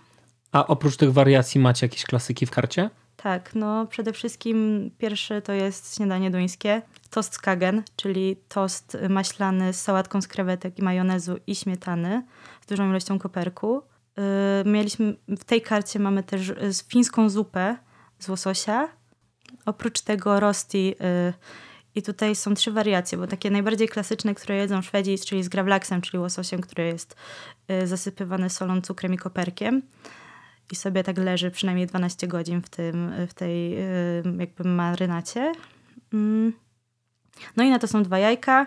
A 0.53 0.67
oprócz 0.67 0.97
tych 0.97 1.13
wariacji 1.13 1.61
macie 1.61 1.87
jakieś 1.87 2.05
klasyki 2.05 2.47
w 2.47 2.51
karcie? 2.51 2.91
Tak, 3.17 3.55
no 3.55 3.87
przede 3.87 4.13
wszystkim 4.13 4.91
pierwszy 4.99 5.43
to 5.43 5.53
jest 5.53 5.97
śniadanie 5.97 6.31
duńskie. 6.31 6.83
Tost 7.11 7.35
skagen, 7.35 7.83
czyli 7.97 8.37
tost 8.49 8.97
maślany 9.09 9.73
z 9.73 9.81
sałatką 9.81 10.23
z 10.23 10.29
krewetek 10.29 10.79
i 10.79 10.83
majonezu 10.83 11.37
i 11.47 11.55
śmietany 11.55 12.23
z 12.61 12.67
dużą 12.67 12.91
ilością 12.91 13.19
koperku. 13.19 13.83
Yy, 14.65 14.73
mieliśmy, 14.73 15.17
w 15.29 15.45
tej 15.45 15.63
karcie 15.63 15.99
mamy 15.99 16.23
też 16.23 16.49
y, 16.49 16.71
fińską 16.89 17.31
zupę 17.31 17.77
z 18.19 18.29
łososia. 18.29 18.89
Oprócz 19.67 20.01
tego 20.01 20.41
rosti 20.41 20.87
yy, 20.87 21.35
i 21.95 22.03
tutaj 22.03 22.37
są 22.37 22.55
trzy 22.55 22.73
wariacje, 22.73 23.19
bo 23.19 23.27
takie 23.27 23.51
najbardziej 23.51 23.89
klasyczne, 23.89 24.35
które 24.35 24.57
jedzą 24.57 24.83
Szwedzi, 24.83 25.19
czyli 25.19 25.43
z 25.43 25.49
gravlaxem, 25.49 26.01
czyli 26.01 26.19
łososiem, 26.19 26.61
który 26.61 26.87
jest 26.87 27.17
zasypywany 27.85 28.51
solą, 28.51 28.81
cukrem 28.81 29.15
i 29.15 29.19
koperkiem 29.19 29.83
i 30.73 30.77
sobie 30.77 31.05
tak 31.05 31.19
leży 31.19 31.51
przynajmniej 31.51 31.87
12 31.87 32.27
godzin 32.29 32.63
w, 32.63 32.69
tym, 32.69 33.13
w 33.29 33.35
tej 33.35 33.79
y, 33.79 34.23
jakby 34.39 34.65
marynacie. 34.65 35.53
No 37.57 37.65
i 37.65 37.71
na 37.71 37.79
to 37.79 37.89
są 37.89 38.03
dwa 38.03 38.19
jajka 38.19 38.67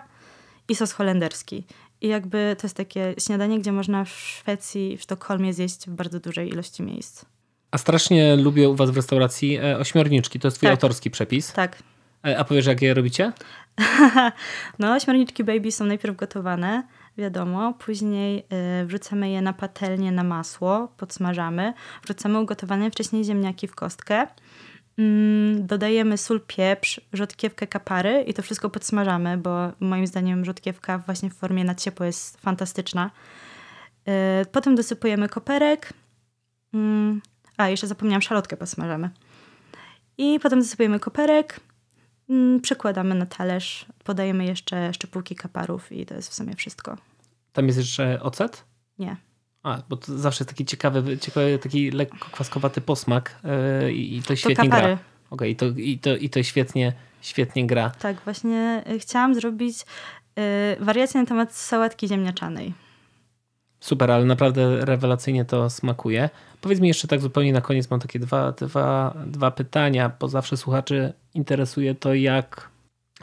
i 0.68 0.74
sos 0.74 0.92
holenderski. 0.92 1.64
I 2.00 2.08
jakby 2.08 2.56
to 2.58 2.66
jest 2.66 2.76
takie 2.76 3.14
śniadanie, 3.18 3.58
gdzie 3.60 3.72
można 3.72 4.04
w 4.04 4.08
Szwecji, 4.08 4.96
w 4.96 5.02
Sztokholmie 5.02 5.52
zjeść 5.54 5.86
w 5.86 5.90
bardzo 5.90 6.20
dużej 6.20 6.48
ilości 6.48 6.82
miejsc. 6.82 7.24
A 7.70 7.78
strasznie 7.78 8.36
lubię 8.36 8.68
u 8.68 8.74
was 8.74 8.90
w 8.90 8.96
restauracji 8.96 9.56
e, 9.56 9.78
ośmiorniczki. 9.78 10.40
To 10.40 10.48
jest 10.48 10.56
twój 10.56 10.66
Tak. 10.66 10.70
autorski 10.76 11.10
przepis. 11.10 11.52
Tak. 11.52 11.82
E, 12.26 12.38
A 12.38 12.44
powiesz, 12.44 12.66
jak 12.66 12.82
je 12.82 12.94
robicie? 12.94 13.32
no, 14.78 15.00
śmiorniczki 15.00 15.44
baby 15.44 15.72
są 15.72 15.84
najpierw 15.84 16.16
gotowane, 16.16 16.82
wiadomo. 17.18 17.72
Później 17.74 18.38
y, 18.82 18.86
wrzucamy 18.86 19.30
je 19.30 19.42
na 19.42 19.52
patelnię 19.52 20.12
na 20.12 20.24
masło, 20.24 20.88
podsmażamy. 20.96 21.72
Wrzucamy 22.04 22.40
ugotowane 22.40 22.90
wcześniej 22.90 23.24
ziemniaki 23.24 23.68
w 23.68 23.74
kostkę. 23.74 24.26
Mm, 24.98 25.66
dodajemy 25.66 26.18
sól, 26.18 26.40
pieprz, 26.40 27.00
rzodkiewkę, 27.12 27.66
kapary 27.66 28.24
i 28.26 28.34
to 28.34 28.42
wszystko 28.42 28.70
podsmażamy, 28.70 29.38
bo 29.38 29.72
moim 29.80 30.06
zdaniem 30.06 30.44
rzodkiewka 30.44 30.98
właśnie 30.98 31.30
w 31.30 31.34
formie 31.34 31.64
na 31.64 31.74
ciepło 31.74 32.06
jest 32.06 32.40
fantastyczna. 32.40 33.10
Y, 34.42 34.46
potem 34.46 34.74
dosypujemy 34.74 35.28
koperek. 35.28 35.92
Mm, 36.74 37.20
a, 37.56 37.68
jeszcze 37.68 37.86
zapomniałam, 37.86 38.22
szalotkę 38.22 38.56
podsmażamy. 38.56 39.10
I 40.18 40.40
potem 40.42 40.58
dosypujemy 40.58 41.00
koperek, 41.00 41.60
mm, 42.30 42.60
przekładamy 42.60 43.14
na 43.14 43.26
talerz, 43.26 43.86
podajemy 44.04 44.44
jeszcze 44.44 44.94
szczypułki 44.94 45.34
kaparów 45.34 45.92
i 45.92 46.06
to 46.06 46.14
jest 46.14 46.28
w 46.28 46.34
sumie 46.34 46.56
wszystko. 46.56 46.96
Tam 47.52 47.66
jest 47.66 47.78
jeszcze 47.78 48.22
ocet? 48.22 48.64
Nie. 48.98 49.16
A, 49.62 49.82
bo 49.88 49.96
to 49.96 50.18
zawsze 50.18 50.44
jest 50.44 50.48
taki 50.48 50.64
ciekawy, 50.64 51.18
ciekawy 51.18 51.58
taki 51.58 51.90
lekko 51.90 52.30
kwaskowaty 52.30 52.80
posmak 52.80 53.38
e, 53.44 53.92
i 53.92 54.22
to 54.22 54.36
świetnie 54.36 54.70
kapary. 54.70 54.86
gra. 54.86 54.98
Okej, 55.30 55.50
i, 55.52 55.56
to, 55.56 55.66
i, 55.66 55.98
to, 55.98 56.16
i 56.16 56.30
to 56.30 56.42
świetnie, 56.42 56.92
świetnie 57.20 57.66
gra. 57.66 57.90
Tak, 57.90 58.16
właśnie 58.24 58.84
y, 58.90 58.98
chciałam 58.98 59.34
zrobić 59.34 59.80
y, 59.80 60.84
wariację 60.84 61.20
na 61.20 61.26
temat 61.26 61.54
sałatki 61.54 62.08
ziemniaczanej. 62.08 62.72
Super, 63.80 64.10
ale 64.10 64.24
naprawdę 64.24 64.84
rewelacyjnie 64.84 65.44
to 65.44 65.70
smakuje. 65.70 66.30
Powiedz 66.60 66.80
mi 66.80 66.88
jeszcze 66.88 67.08
tak 67.08 67.20
zupełnie 67.20 67.52
na 67.52 67.60
koniec, 67.60 67.90
mam 67.90 68.00
takie 68.00 68.18
dwa, 68.18 68.52
dwa, 68.52 69.14
dwa 69.26 69.50
pytania, 69.50 70.10
bo 70.20 70.28
zawsze 70.28 70.56
słuchaczy 70.56 71.12
interesuje 71.34 71.94
to, 71.94 72.14
jak 72.14 72.70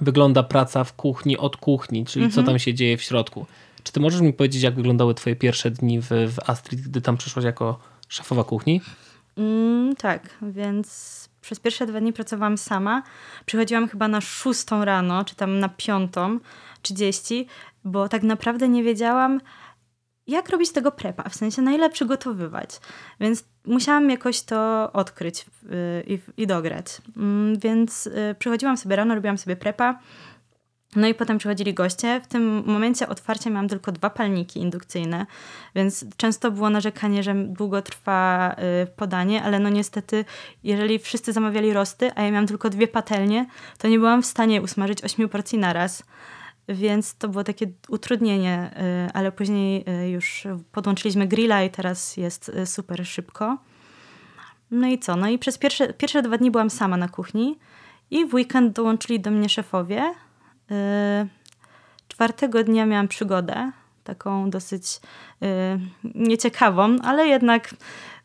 wygląda 0.01 0.43
praca 0.43 0.83
w 0.83 0.93
kuchni 0.93 1.37
od 1.37 1.57
kuchni, 1.57 2.05
czyli 2.05 2.31
co 2.31 2.43
tam 2.43 2.59
się 2.59 2.73
dzieje 2.73 2.97
w 2.97 3.01
środku. 3.01 3.45
Czy 3.83 3.93
ty 3.93 3.99
możesz 3.99 4.21
mi 4.21 4.33
powiedzieć, 4.33 4.61
jak 4.61 4.75
wyglądały 4.75 5.13
twoje 5.13 5.35
pierwsze 5.35 5.71
dni 5.71 6.01
w, 6.01 6.07
w 6.07 6.49
Astrid, 6.49 6.81
gdy 6.81 7.01
tam 7.01 7.17
przyszłaś 7.17 7.45
jako 7.45 7.79
szefowa 8.07 8.43
kuchni? 8.43 8.81
Mm, 9.37 9.95
tak, 9.95 10.29
więc 10.41 11.29
przez 11.41 11.59
pierwsze 11.59 11.87
dwa 11.87 11.99
dni 11.99 12.13
pracowałam 12.13 12.57
sama. 12.57 13.03
Przychodziłam 13.45 13.87
chyba 13.87 14.07
na 14.07 14.21
szóstą 14.21 14.85
rano, 14.85 15.25
czy 15.25 15.35
tam 15.35 15.59
na 15.59 15.69
piątą 15.69 16.39
trzydzieści, 16.81 17.47
bo 17.83 18.09
tak 18.09 18.23
naprawdę 18.23 18.69
nie 18.69 18.83
wiedziałam, 18.83 19.41
jak 20.27 20.49
robić 20.49 20.71
tego 20.71 20.91
prepa, 20.91 21.29
w 21.29 21.35
sensie 21.35 21.61
na 21.61 21.71
ile 21.71 21.89
przygotowywać. 21.89 22.79
Więc 23.19 23.45
musiałam 23.65 24.09
jakoś 24.09 24.41
to 24.41 24.89
odkryć 24.93 25.45
y, 25.63 26.03
i, 26.07 26.19
i 26.41 26.47
dograć. 26.47 27.01
Mm, 27.17 27.59
więc 27.59 28.07
y, 28.07 28.35
przychodziłam 28.39 28.77
sobie 28.77 28.95
rano, 28.95 29.15
robiłam 29.15 29.37
sobie 29.37 29.55
prepa. 29.55 29.99
No 30.95 31.07
i 31.07 31.13
potem 31.13 31.37
przychodzili 31.37 31.73
goście. 31.73 32.21
W 32.23 32.27
tym 32.27 32.63
momencie 32.65 33.07
otwarcia 33.07 33.49
miałam 33.49 33.67
tylko 33.67 33.91
dwa 33.91 34.09
palniki 34.09 34.59
indukcyjne, 34.59 35.25
więc 35.75 36.05
często 36.17 36.51
było 36.51 36.69
narzekanie, 36.69 37.23
że 37.23 37.35
długo 37.35 37.81
trwa 37.81 38.55
y, 38.83 38.87
podanie, 38.87 39.43
ale 39.43 39.59
no 39.59 39.69
niestety, 39.69 40.25
jeżeli 40.63 40.99
wszyscy 40.99 41.33
zamawiali 41.33 41.73
rosty, 41.73 42.11
a 42.15 42.21
ja 42.21 42.31
miałam 42.31 42.47
tylko 42.47 42.69
dwie 42.69 42.87
patelnie, 42.87 43.45
to 43.77 43.87
nie 43.87 43.99
byłam 43.99 44.21
w 44.21 44.25
stanie 44.25 44.61
usmażyć 44.61 45.03
ośmiu 45.03 45.29
porcji 45.29 45.59
naraz. 45.59 46.03
Więc 46.69 47.15
to 47.15 47.29
było 47.29 47.43
takie 47.43 47.67
utrudnienie, 47.89 48.71
y, 49.07 49.13
ale 49.13 49.31
później 49.31 49.85
y, 50.05 50.09
już 50.09 50.47
podłączyliśmy 50.71 51.27
grilla 51.27 51.63
i 51.63 51.69
teraz 51.69 52.17
jest 52.17 52.51
super 52.65 53.07
szybko. 53.07 53.57
No 54.71 54.87
i 54.87 54.99
co? 54.99 55.15
No 55.15 55.29
i 55.29 55.39
przez 55.39 55.57
pierwsze, 55.57 55.93
pierwsze 55.93 56.21
dwa 56.21 56.37
dni 56.37 56.51
byłam 56.51 56.69
sama 56.69 56.97
na 56.97 57.07
kuchni 57.07 57.59
i 58.11 58.25
w 58.25 58.33
weekend 58.33 58.75
dołączyli 58.75 59.19
do 59.19 59.31
mnie 59.31 59.49
szefowie, 59.49 60.13
czwartego 62.07 62.63
dnia 62.63 62.85
miałam 62.85 63.07
przygodę, 63.07 63.71
taką 64.03 64.49
dosyć 64.49 64.99
y, 65.43 65.47
nieciekawą, 66.15 66.97
ale 67.03 67.27
jednak 67.27 67.75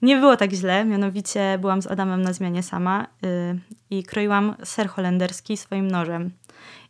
nie 0.02 0.16
było 0.16 0.36
tak 0.36 0.52
źle. 0.52 0.84
Mianowicie 0.84 1.58
byłam 1.60 1.82
z 1.82 1.86
Adamem 1.86 2.22
na 2.22 2.32
zmianie 2.32 2.62
sama 2.62 3.06
y, 3.24 3.60
i 3.90 4.04
kroiłam 4.04 4.54
ser 4.64 4.88
holenderski 4.88 5.56
swoim 5.56 5.90
nożem. 5.90 6.30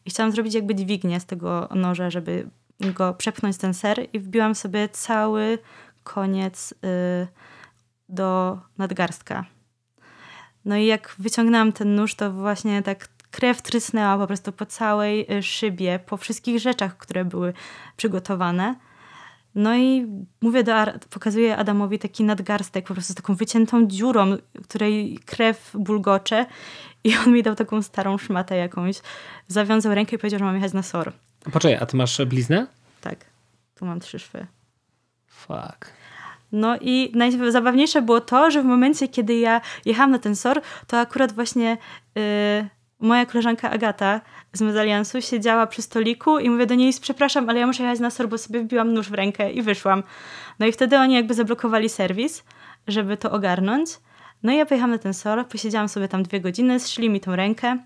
I 0.05 0.11
chciałam 0.11 0.33
zrobić 0.33 0.55
jakby 0.55 0.75
dźwignię 0.75 1.21
z 1.21 1.27
tego 1.27 1.69
noża, 1.75 2.11
żeby 2.11 2.49
go 2.81 3.15
przepchnąć 3.15 3.57
ten 3.57 3.75
ser 3.75 4.07
i 4.13 4.21
wbiłam 4.21 4.55
sobie 4.55 4.89
cały 4.89 5.59
koniec 6.05 6.75
do 8.09 8.59
nadgarstka. 8.79 9.45
No 10.65 10.77
i 10.77 10.87
jak 10.87 11.15
wyciągnęłam 11.19 11.73
ten 11.73 11.95
nóż, 11.95 12.15
to 12.15 12.33
właśnie 12.33 12.83
tak 12.83 13.09
krew 13.35 13.63
trysnęła 13.63 14.19
po 14.19 14.27
prostu 14.27 14.53
po 14.53 14.67
całej 14.67 15.27
y, 15.33 15.43
szybie, 15.43 15.99
po 16.07 16.17
wszystkich 16.17 16.59
rzeczach, 16.61 16.97
które 16.97 17.25
były 17.25 17.53
przygotowane. 17.97 18.75
No 19.55 19.77
i 19.77 20.07
mówię 20.41 20.65
do, 20.65 20.73
pokazuję 21.11 21.57
Adamowi 21.57 21.99
taki 21.99 22.25
nadgarstek 22.25 22.87
po 22.87 22.95
prostu 22.95 23.13
z 23.13 23.17
taką 23.17 23.35
wyciętą 23.35 23.87
dziurą, 23.87 24.37
której 24.69 25.19
krew 25.27 25.71
bulgocze 25.75 26.47
i 27.05 27.17
on 27.17 27.33
mi 27.33 27.43
dał 27.43 27.55
taką 27.55 27.83
starą 27.83 28.19
szmatę 28.19 28.57
jakąś, 28.57 28.97
zawiązał 29.49 29.95
rękę 29.95 30.17
i 30.17 30.19
powiedział, 30.19 30.39
że 30.39 30.45
mam 30.45 30.55
jechać 30.55 30.73
na 30.73 30.83
SOR. 30.83 31.13
Poczekaj, 31.53 31.79
a 31.81 31.87
ty 31.87 31.97
masz 31.97 32.25
bliznę? 32.25 32.67
Tak, 33.01 33.25
tu 33.75 33.87
mam 33.87 34.01
trzy 34.01 34.19
szwy. 34.19 34.47
Fuck. 35.27 35.93
No 36.53 36.77
i 36.81 37.13
najzabawniejsze 37.15 38.03
było 38.03 38.21
to, 38.21 38.51
że 38.51 38.63
w 38.63 38.67
momencie, 38.67 39.09
kiedy 39.09 39.35
ja 39.35 39.61
jechałam 39.85 40.11
na 40.11 40.19
ten 40.19 40.37
SOR, 40.37 40.61
to 40.87 40.99
akurat 40.99 41.33
właśnie... 41.33 41.77
Yy, 42.15 42.74
moja 43.05 43.27
koleżanka 43.27 43.71
Agata 43.71 44.21
z 44.53 44.61
Mezaliansu 44.61 45.21
siedziała 45.21 45.67
przy 45.67 45.83
stoliku 45.83 46.39
i 46.39 46.51
mówię 46.51 46.67
do 46.67 46.75
niej, 46.75 46.93
przepraszam, 47.01 47.51
ale 47.51 47.61
ja 47.61 47.67
muszę 47.67 47.83
jechać 47.83 48.01
na 48.01 48.11
SOR, 48.11 48.29
bo 48.29 48.39
sobie 48.39 48.61
wbiłam 48.61 48.93
nóż 48.93 49.09
w 49.09 49.15
rękę 49.15 49.53
i 49.53 49.63
wyszłam. 49.63 50.03
No 50.59 50.67
i 50.67 50.73
wtedy 50.73 50.99
oni 50.99 51.15
jakby 51.15 51.35
zablokowali 51.35 51.89
serwis, 51.89 52.45
żeby 52.89 53.17
to 53.17 53.31
ogarnąć. 53.31 53.91
No 54.43 54.53
i 54.53 54.57
ja 54.57 54.67
pojechałam 54.67 54.91
na 54.91 54.99
ten 54.99 55.15
SOR, 55.15 55.49
posiedziałam 55.49 55.89
sobie 55.89 56.09
tam 56.09 56.23
dwie 56.23 56.41
godziny, 56.41 56.81
zszli 56.81 57.11
mi 57.11 57.21
tą 57.21 57.37
rękę. 57.37 57.79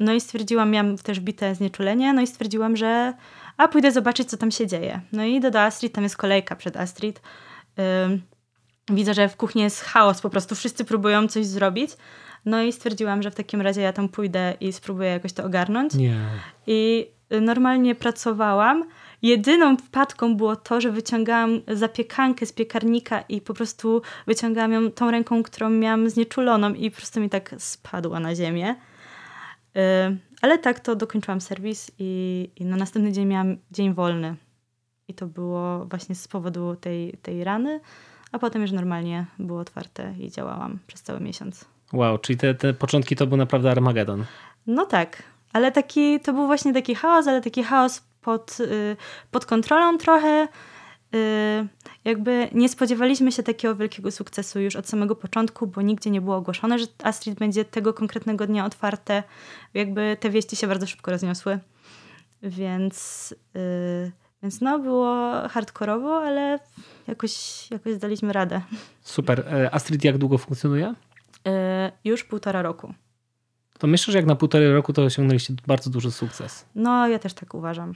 No 0.00 0.12
i 0.12 0.20
stwierdziłam, 0.20 0.70
miałam 0.70 0.98
też 0.98 1.20
bite 1.20 1.54
znieczulenie, 1.54 2.12
no 2.12 2.22
i 2.22 2.26
stwierdziłam, 2.26 2.76
że 2.76 3.14
a 3.56 3.68
pójdę 3.68 3.92
zobaczyć, 3.92 4.30
co 4.30 4.36
tam 4.36 4.50
się 4.50 4.66
dzieje. 4.66 5.00
No 5.12 5.24
i 5.24 5.40
do, 5.40 5.50
do 5.50 5.60
Astrid, 5.60 5.92
tam 5.92 6.04
jest 6.04 6.16
kolejka 6.16 6.56
przed 6.56 6.76
Astrid. 6.76 7.20
widzę, 8.90 9.14
że 9.14 9.28
w 9.28 9.36
kuchni 9.36 9.62
jest 9.62 9.80
chaos, 9.80 10.20
po 10.20 10.30
prostu 10.30 10.54
wszyscy 10.54 10.84
próbują 10.84 11.28
coś 11.28 11.46
zrobić. 11.46 11.90
No 12.48 12.62
i 12.62 12.72
stwierdziłam, 12.72 13.22
że 13.22 13.30
w 13.30 13.34
takim 13.34 13.60
razie 13.60 13.80
ja 13.80 13.92
tam 13.92 14.08
pójdę 14.08 14.54
i 14.60 14.72
spróbuję 14.72 15.08
jakoś 15.08 15.32
to 15.32 15.44
ogarnąć. 15.44 15.94
Nie. 15.94 16.16
I 16.66 17.06
normalnie 17.40 17.94
pracowałam. 17.94 18.84
Jedyną 19.22 19.76
wpadką 19.76 20.36
było 20.36 20.56
to, 20.56 20.80
że 20.80 20.92
wyciągałam 20.92 21.60
zapiekankę 21.68 22.46
z 22.46 22.52
piekarnika 22.52 23.20
i 23.20 23.40
po 23.40 23.54
prostu 23.54 24.02
wyciągałam 24.26 24.72
ją 24.72 24.90
tą 24.90 25.10
ręką, 25.10 25.42
którą 25.42 25.70
miałam 25.70 26.10
znieczuloną 26.10 26.74
i 26.74 26.90
po 26.90 26.96
prostu 26.96 27.20
mi 27.20 27.30
tak 27.30 27.54
spadła 27.58 28.20
na 28.20 28.34
ziemię. 28.34 28.76
Y, 29.76 29.80
ale 30.42 30.58
tak 30.58 30.80
to 30.80 30.96
dokończyłam 30.96 31.40
serwis 31.40 31.90
i, 31.98 32.50
i 32.56 32.64
na 32.64 32.76
następny 32.76 33.12
dzień 33.12 33.26
miałam 33.26 33.56
dzień 33.70 33.94
wolny. 33.94 34.36
I 35.08 35.14
to 35.14 35.26
było 35.26 35.84
właśnie 35.84 36.14
z 36.14 36.28
powodu 36.28 36.76
tej, 36.76 37.18
tej 37.22 37.44
rany, 37.44 37.80
a 38.32 38.38
potem 38.38 38.62
już 38.62 38.72
normalnie 38.72 39.26
było 39.38 39.60
otwarte 39.60 40.14
i 40.18 40.30
działałam 40.30 40.78
przez 40.86 41.02
cały 41.02 41.20
miesiąc. 41.20 41.77
Wow, 41.92 42.18
czyli 42.18 42.36
te, 42.38 42.54
te 42.54 42.74
początki 42.74 43.16
to 43.16 43.26
był 43.26 43.36
naprawdę 43.36 43.70
Armagedon. 43.70 44.24
No 44.66 44.86
tak, 44.86 45.22
ale 45.52 45.72
taki, 45.72 46.20
to 46.20 46.32
był 46.32 46.46
właśnie 46.46 46.72
taki 46.72 46.94
chaos, 46.94 47.26
ale 47.26 47.40
taki 47.40 47.62
chaos 47.62 48.02
pod, 48.20 48.60
y, 48.60 48.96
pod 49.30 49.46
kontrolą 49.46 49.98
trochę. 49.98 50.48
Y, 51.14 51.68
jakby 52.04 52.48
nie 52.52 52.68
spodziewaliśmy 52.68 53.32
się 53.32 53.42
takiego 53.42 53.76
wielkiego 53.76 54.10
sukcesu 54.10 54.60
już 54.60 54.76
od 54.76 54.88
samego 54.88 55.16
początku, 55.16 55.66
bo 55.66 55.82
nigdzie 55.82 56.10
nie 56.10 56.20
było 56.20 56.36
ogłoszone, 56.36 56.78
że 56.78 56.86
Astrid 57.02 57.38
będzie 57.38 57.64
tego 57.64 57.94
konkretnego 57.94 58.46
dnia 58.46 58.64
otwarte. 58.64 59.22
Jakby 59.74 60.16
te 60.20 60.30
wieści 60.30 60.56
się 60.56 60.66
bardzo 60.66 60.86
szybko 60.86 61.10
rozniosły. 61.10 61.58
Więc, 62.42 63.34
y, 63.56 64.12
więc 64.42 64.60
no, 64.60 64.78
było 64.78 65.32
hardkorowo, 65.48 66.22
ale 66.22 66.58
jakoś, 67.06 67.66
jakoś 67.70 67.94
zdaliśmy 67.94 68.32
radę. 68.32 68.60
Super. 69.02 69.40
E, 69.40 69.74
Astrid 69.74 70.04
jak 70.04 70.18
długo 70.18 70.38
funkcjonuje? 70.38 70.94
E, 71.46 71.92
już 72.04 72.24
półtora 72.24 72.62
roku. 72.62 72.94
To 73.78 73.86
myślę, 73.86 74.12
że 74.12 74.18
jak 74.18 74.26
na 74.26 74.36
półtorej 74.36 74.72
roku 74.72 74.92
to 74.92 75.02
osiągnęliście 75.02 75.54
bardzo 75.66 75.90
duży 75.90 76.10
sukces. 76.10 76.66
No, 76.74 77.08
ja 77.08 77.18
też 77.18 77.34
tak 77.34 77.54
uważam. 77.54 77.94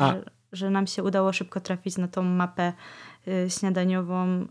Że, 0.00 0.24
że, 0.52 0.70
nam 0.70 0.86
się 0.86 1.02
udało 1.02 1.32
szybko 1.32 1.60
trafić 1.60 1.98
na 1.98 2.08
tą 2.08 2.22
mapę 2.22 2.72
y, 3.28 3.50
śniadaniową 3.50 4.42
y, 4.42 4.46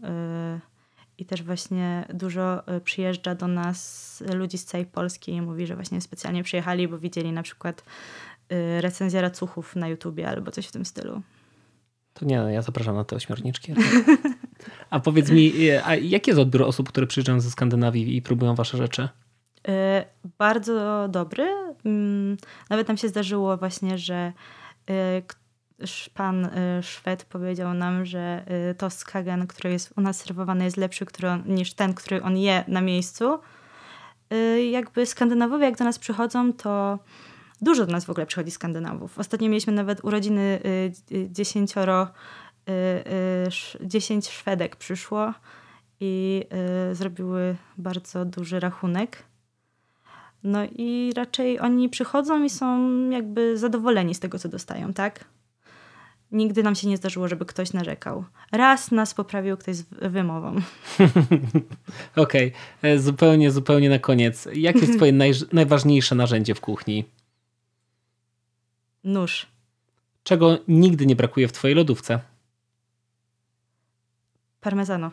i 1.17 1.25
też 1.25 1.43
właśnie 1.43 2.05
dużo 2.13 2.75
y, 2.77 2.81
przyjeżdża 2.81 3.36
do 3.36 3.47
nas 3.47 4.23
ludzi 4.34 4.57
z 4.57 4.65
całej 4.65 4.86
Polski 4.86 5.31
i 5.31 5.41
mówi, 5.41 5.67
że 5.67 5.75
właśnie 5.75 6.01
specjalnie 6.01 6.43
przyjechali, 6.43 6.88
bo 6.88 6.97
widzieli 6.97 7.31
na 7.31 7.43
przykład 7.43 7.84
y, 8.51 8.81
recenzję 8.81 9.21
racuchów 9.21 9.75
na 9.75 9.88
YouTubie 9.88 10.29
albo 10.29 10.51
coś 10.51 10.67
w 10.67 10.71
tym 10.71 10.86
stylu. 10.86 11.21
To 12.13 12.25
nie, 12.25 12.36
ja 12.36 12.62
zapraszam 12.62 12.95
na 12.95 13.03
te 13.03 13.15
ośmiorniczki. 13.15 13.73
A 14.91 14.99
powiedz 14.99 15.30
mi, 15.30 15.69
e, 15.69 15.86
a 15.86 15.95
jaki 15.95 16.30
jest 16.30 16.39
odbiór 16.39 16.63
osób, 16.63 16.89
które 16.89 17.08
przyjeżdżają 17.08 17.41
ze 17.41 17.51
Skandynawii 17.51 18.15
i 18.17 18.21
próbują 18.21 18.56
wasze 18.56 18.77
rzeczy? 18.77 19.10
E, 19.67 20.06
bardzo 20.38 21.08
dobry. 21.10 21.47
Mm, 21.86 22.38
nawet 22.69 22.88
nam 22.88 22.97
się 22.97 23.08
zdarzyło 23.08 23.58
właśnie, 23.58 23.97
że 23.97 24.34
e, 24.89 25.21
pan 26.13 26.49
Szwed 26.82 27.23
powiedział 27.23 27.73
nam, 27.73 28.06
że 28.06 28.45
to 28.77 28.89
skagen, 28.89 29.47
który 29.47 29.71
jest 29.71 29.93
u 29.97 30.01
nas 30.01 30.19
serwowany 30.19 30.63
jest 30.63 30.77
lepszy 30.77 31.06
on, 31.23 31.43
niż 31.45 31.73
ten, 31.73 31.93
który 31.93 32.23
on 32.23 32.38
je 32.38 32.63
na 32.67 32.82
miejscu. 32.82 33.39
Jakby 34.71 35.06
Skandynawowie 35.06 35.65
jak 35.65 35.77
do 35.77 35.84
nas 35.84 35.99
przychodzą, 35.99 36.54
to 36.54 36.99
dużo 37.62 37.86
do 37.86 37.91
nas 37.91 38.06
w 38.06 38.10
ogóle 38.10 38.25
przychodzi 38.25 38.51
Skandynawów. 38.51 39.19
Ostatnio 39.19 39.49
mieliśmy 39.49 39.73
nawet 39.73 40.04
urodziny 40.04 40.60
dziesięcioro 41.30 42.08
10 43.82 44.26
y, 44.26 44.30
y, 44.30 44.32
Szwedek 44.32 44.76
przyszło 44.76 45.34
i 46.00 46.43
y, 46.91 46.95
zrobiły 46.95 47.56
bardzo 47.78 48.26
duży 48.26 48.60
rachunek. 48.60 49.24
No 50.43 50.60
i 50.76 51.13
raczej 51.15 51.60
oni 51.60 51.89
przychodzą 51.89 52.43
i 52.43 52.50
są 52.50 52.89
jakby 53.10 53.58
zadowoleni 53.58 54.15
z 54.15 54.19
tego, 54.19 54.39
co 54.39 54.50
dostają, 54.50 54.93
tak? 54.93 55.26
Nigdy 56.32 56.63
nam 56.63 56.76
się 56.76 56.88
nie 56.88 56.97
zdarzyło, 56.97 57.28
żeby 57.28 57.45
ktoś 57.45 57.74
narzekał. 57.74 58.26
Raz 58.52 58.91
nas 58.91 59.13
poprawił 59.13 59.58
ktoś 59.58 59.76
z 59.76 59.86
wymową. 60.02 60.56
Okej, 62.15 62.54
okay. 62.82 62.91
E, 62.91 63.00
zupełnie, 63.00 63.52
zupełnie 63.52 63.89
na 63.89 64.00
koniec. 64.00 64.47
Jakie 64.54 64.80
jest 64.80 64.95
twoje 64.95 65.12
naj, 65.21 65.32
najważniejsze 65.52 66.15
narzędzie 66.15 66.56
w 66.56 66.62
kuchni? 66.62 67.06
Nóż. 69.04 69.47
Czego 70.24 70.58
nigdy 70.67 71.06
nie 71.06 71.15
brakuje 71.15 71.47
w 71.47 71.52
twojej 71.52 71.76
lodówce? 71.76 72.19
Parmezano. 74.62 75.12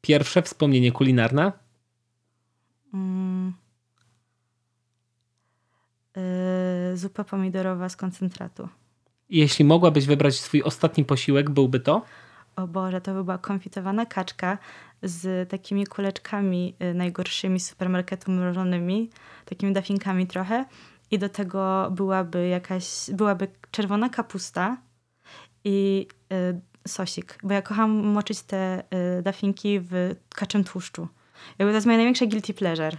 Pierwsze 0.00 0.42
wspomnienie 0.42 0.92
kulinarne? 0.92 1.52
Mm. 2.94 3.52
Yy, 6.16 6.96
zupa 6.96 7.24
pomidorowa 7.24 7.88
z 7.88 7.96
koncentratu. 7.96 8.68
Jeśli 9.30 9.64
mogłabyś 9.64 10.06
wybrać 10.06 10.34
swój 10.34 10.62
ostatni 10.62 11.04
posiłek, 11.04 11.50
byłby 11.50 11.80
to? 11.80 12.02
O 12.56 12.66
Boże, 12.66 13.00
to 13.00 13.14
by 13.14 13.24
była 13.24 13.38
konfitowana 13.38 14.06
kaczka 14.06 14.58
z 15.02 15.50
takimi 15.50 15.86
kuleczkami 15.86 16.74
y, 16.82 16.94
najgorszymi 16.94 17.60
z 17.60 17.68
supermarketu 17.68 18.30
mrożonymi, 18.30 19.10
takimi 19.44 19.72
dafinkami 19.72 20.26
trochę. 20.26 20.64
I 21.10 21.18
do 21.18 21.28
tego 21.28 21.90
byłaby 21.90 22.48
jakaś, 22.48 23.10
byłaby 23.12 23.48
czerwona 23.70 24.08
kapusta 24.08 24.76
i 25.64 26.06
y, 26.32 26.60
sosik, 26.88 27.38
bo 27.42 27.54
ja 27.54 27.62
kocham 27.62 27.90
moczyć 27.90 28.42
te 28.42 28.82
y, 29.18 29.22
dafinki 29.22 29.80
w 29.80 30.14
kaczym 30.34 30.64
tłuszczu. 30.64 31.08
Jakby 31.58 31.72
to 31.72 31.74
jest 31.76 31.86
moja 31.86 31.98
największa 31.98 32.26
guilty 32.26 32.54
pleasure. 32.54 32.96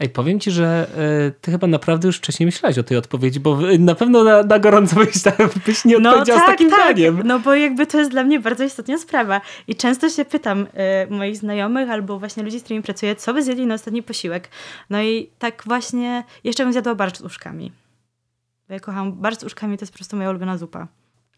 Ej, 0.00 0.08
powiem 0.08 0.40
ci, 0.40 0.50
że 0.50 0.86
e, 1.26 1.30
ty 1.30 1.50
chyba 1.50 1.66
naprawdę 1.66 2.08
już 2.08 2.16
wcześniej 2.16 2.46
myślałeś 2.46 2.78
o 2.78 2.82
tej 2.82 2.96
odpowiedzi, 2.96 3.40
bo 3.40 3.58
na 3.78 3.94
pewno 3.94 4.24
na, 4.24 4.42
na 4.42 4.58
gorąco 4.58 4.96
byś, 4.96 5.22
tam- 5.22 5.34
byś 5.66 5.84
nie 5.84 5.96
odpowiedział 5.96 6.38
z 6.38 6.46
takim 6.46 6.70
zdaniem. 6.70 7.22
No 7.24 7.38
bo 7.38 7.54
jakby 7.54 7.86
to 7.86 7.98
jest 7.98 8.10
dla 8.10 8.24
mnie 8.24 8.40
bardzo 8.40 8.64
istotna 8.64 8.98
sprawa. 8.98 9.40
I 9.66 9.74
często 9.76 10.10
się 10.10 10.24
pytam 10.24 10.60
y, 10.60 10.66
moich 11.10 11.36
znajomych 11.36 11.90
albo 11.90 12.18
właśnie 12.18 12.42
ludzi, 12.42 12.60
z 12.60 12.62
którymi 12.62 12.82
pracuję, 12.82 13.16
co 13.16 13.34
by 13.34 13.42
zjedli 13.42 13.66
na 13.66 13.74
ostatni 13.74 14.02
posiłek. 14.02 14.48
No 14.90 15.02
i 15.02 15.30
tak 15.38 15.62
właśnie, 15.66 16.24
jeszcze 16.44 16.64
bym 16.64 16.72
zjadła 16.72 16.94
barszcz 16.94 17.18
z 17.18 17.22
uszkami. 17.22 17.72
Bo 18.68 18.74
ja 18.74 18.80
kocham, 18.80 19.12
barszcz 19.12 19.40
z 19.40 19.44
uszkami 19.44 19.78
to 19.78 19.82
jest 19.82 19.92
po 19.92 19.98
prostu 19.98 20.16
moja 20.16 20.30
ulubiona 20.30 20.58
zupa. 20.58 20.86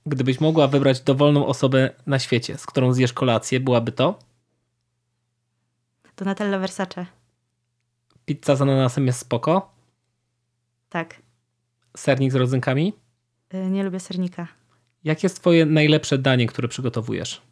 Gdybyś 0.07 0.41
mogła 0.41 0.69
wybrać 0.69 1.01
dowolną 1.01 1.47
osobę 1.47 1.91
na 2.07 2.19
świecie, 2.19 2.59
z 2.59 2.67
którą 2.67 2.93
zjesz 2.93 3.13
kolację, 3.13 3.61
byłaby 3.61 3.93
to? 3.93 4.19
Donatella 6.17 6.59
Versace. 6.59 7.07
Pizza 8.25 8.57
z 8.57 8.63
ananasem 8.63 9.07
jest 9.07 9.19
spoko? 9.19 9.75
Tak. 10.89 11.23
Sernik 11.97 12.33
z 12.33 12.35
rodzynkami? 12.35 12.93
Y, 13.55 13.71
nie 13.71 13.85
lubię 13.85 14.01
sernika. 14.01 14.49
Jakie 15.05 15.27
jest 15.27 15.41
twoje 15.41 15.67
najlepsze 15.67 16.19
danie, 16.19 16.47
które 16.47 16.69
przygotowujesz? 16.69 17.43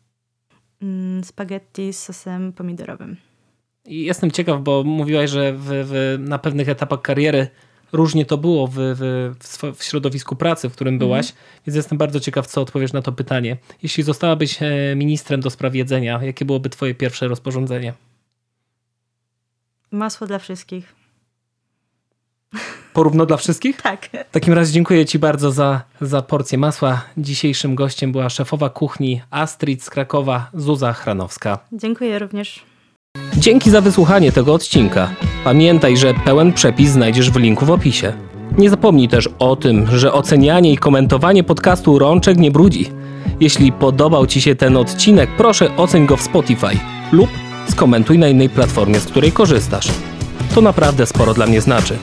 Mm, 0.83 1.25
spaghetti 1.25 1.93
z 1.93 1.99
sosem 1.99 2.53
pomidorowym. 2.53 3.17
I 3.85 4.05
jestem 4.05 4.31
ciekaw, 4.31 4.63
bo 4.63 4.85
mówiłaś, 4.85 5.31
że 5.31 5.53
w, 5.53 5.65
w, 5.65 6.17
na 6.19 6.39
pewnych 6.39 6.69
etapach 6.69 7.03
kariery 7.03 7.49
różnie 7.93 8.27
to 8.27 8.39
było 8.39 8.67
w, 8.67 8.75
w, 8.77 9.77
w, 9.77 9.85
środowisku 9.85 10.37
pracy, 10.37 10.69
w 10.69 10.73
którym 10.73 10.99
byłaś, 10.99 11.33
więc 11.67 11.77
jestem 11.77 11.99
bardzo 11.99 12.21
ciekaw, 12.21 12.47
co 12.47 12.61
odpowiesz 12.61 12.93
na 12.93 13.03
to 13.03 13.13
pytanie. 13.13 13.57
Jeśli 13.83 14.03
zostałabyś 14.03 14.63
e, 14.63 14.95
ministrem 14.97 15.41
do 15.41 15.51
spraw 15.51 15.75
jedzenia, 15.75 16.21
jakie 16.23 16.45
byłoby 16.45 16.71
twoje 16.71 16.95
pierwsze 16.95 17.29
rozporządzenie? 17.29 17.95
Masło 19.91 20.27
dla 20.27 20.39
wszystkich. 20.39 20.95
Porówno 22.93 23.27
dla 23.27 23.37
wszystkich? 23.37 23.83
Tak. 23.83 24.09
W 24.29 24.33
takim 24.33 24.55
razie 24.55 24.73
dziękuję 24.73 25.07
Ci 25.07 25.19
bardzo 25.19 25.53
za, 25.53 25.83
za 26.01 26.23
porcję 26.23 26.59
masła. 26.59 27.05
Dzisiejszym 27.17 27.75
gościem 27.75 28.13
była 28.13 28.31
szefowa 28.31 28.71
kuchni 28.71 29.23
Astrid 29.31 29.83
z 29.83 29.91
Krakowa, 29.91 30.51
Zuza 30.55 30.93
Chranowska. 30.93 31.59
Dziękuję 31.73 32.19
również. 32.19 32.65
Dzięki 33.37 33.71
za 33.71 33.81
wysłuchanie 33.81 34.33
tego 34.33 34.55
odcinka. 34.55 35.11
Pamiętaj, 35.45 35.97
że 35.97 36.15
pełen 36.15 36.53
przepis 36.53 36.91
znajdziesz 36.91 37.31
w 37.31 37.37
linku 37.37 37.67
w 37.67 37.71
opisie. 37.71 38.13
Nie 38.59 38.71
zapomnij 38.71 39.09
też 39.09 39.29
o 39.39 39.57
tym, 39.57 39.87
że 39.87 40.13
ocenianie 40.13 40.73
i 40.73 40.79
komentowanie 40.79 41.45
podcastu 41.45 41.99
Rączek 41.99 42.39
nie 42.39 42.51
brudzi. 42.51 42.91
Jeśli 43.41 43.73
podobał 43.73 44.27
Ci 44.27 44.41
się 44.41 44.55
ten 44.55 44.77
odcinek, 44.77 45.31
proszę 45.37 45.77
oceń 45.77 46.07
go 46.07 46.17
w 46.17 46.23
Spotify 46.23 46.79
lub 47.13 47.31
skomentuj 47.71 48.19
na 48.19 48.29
innej 48.29 48.49
platformie, 48.49 49.01
z 49.01 49.05
której 49.05 49.33
korzystasz. 49.33 49.89
To 50.55 50.61
naprawdę 50.61 51.07
sporo 51.07 51.35
dla 51.35 51.47
mnie 51.47 51.61
znaczy. 51.61 51.99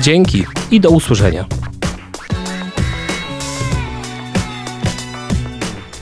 Dzięki 0.00 0.44
i 0.70 0.80
do 0.80 0.90
usłyszenia. 0.90 1.44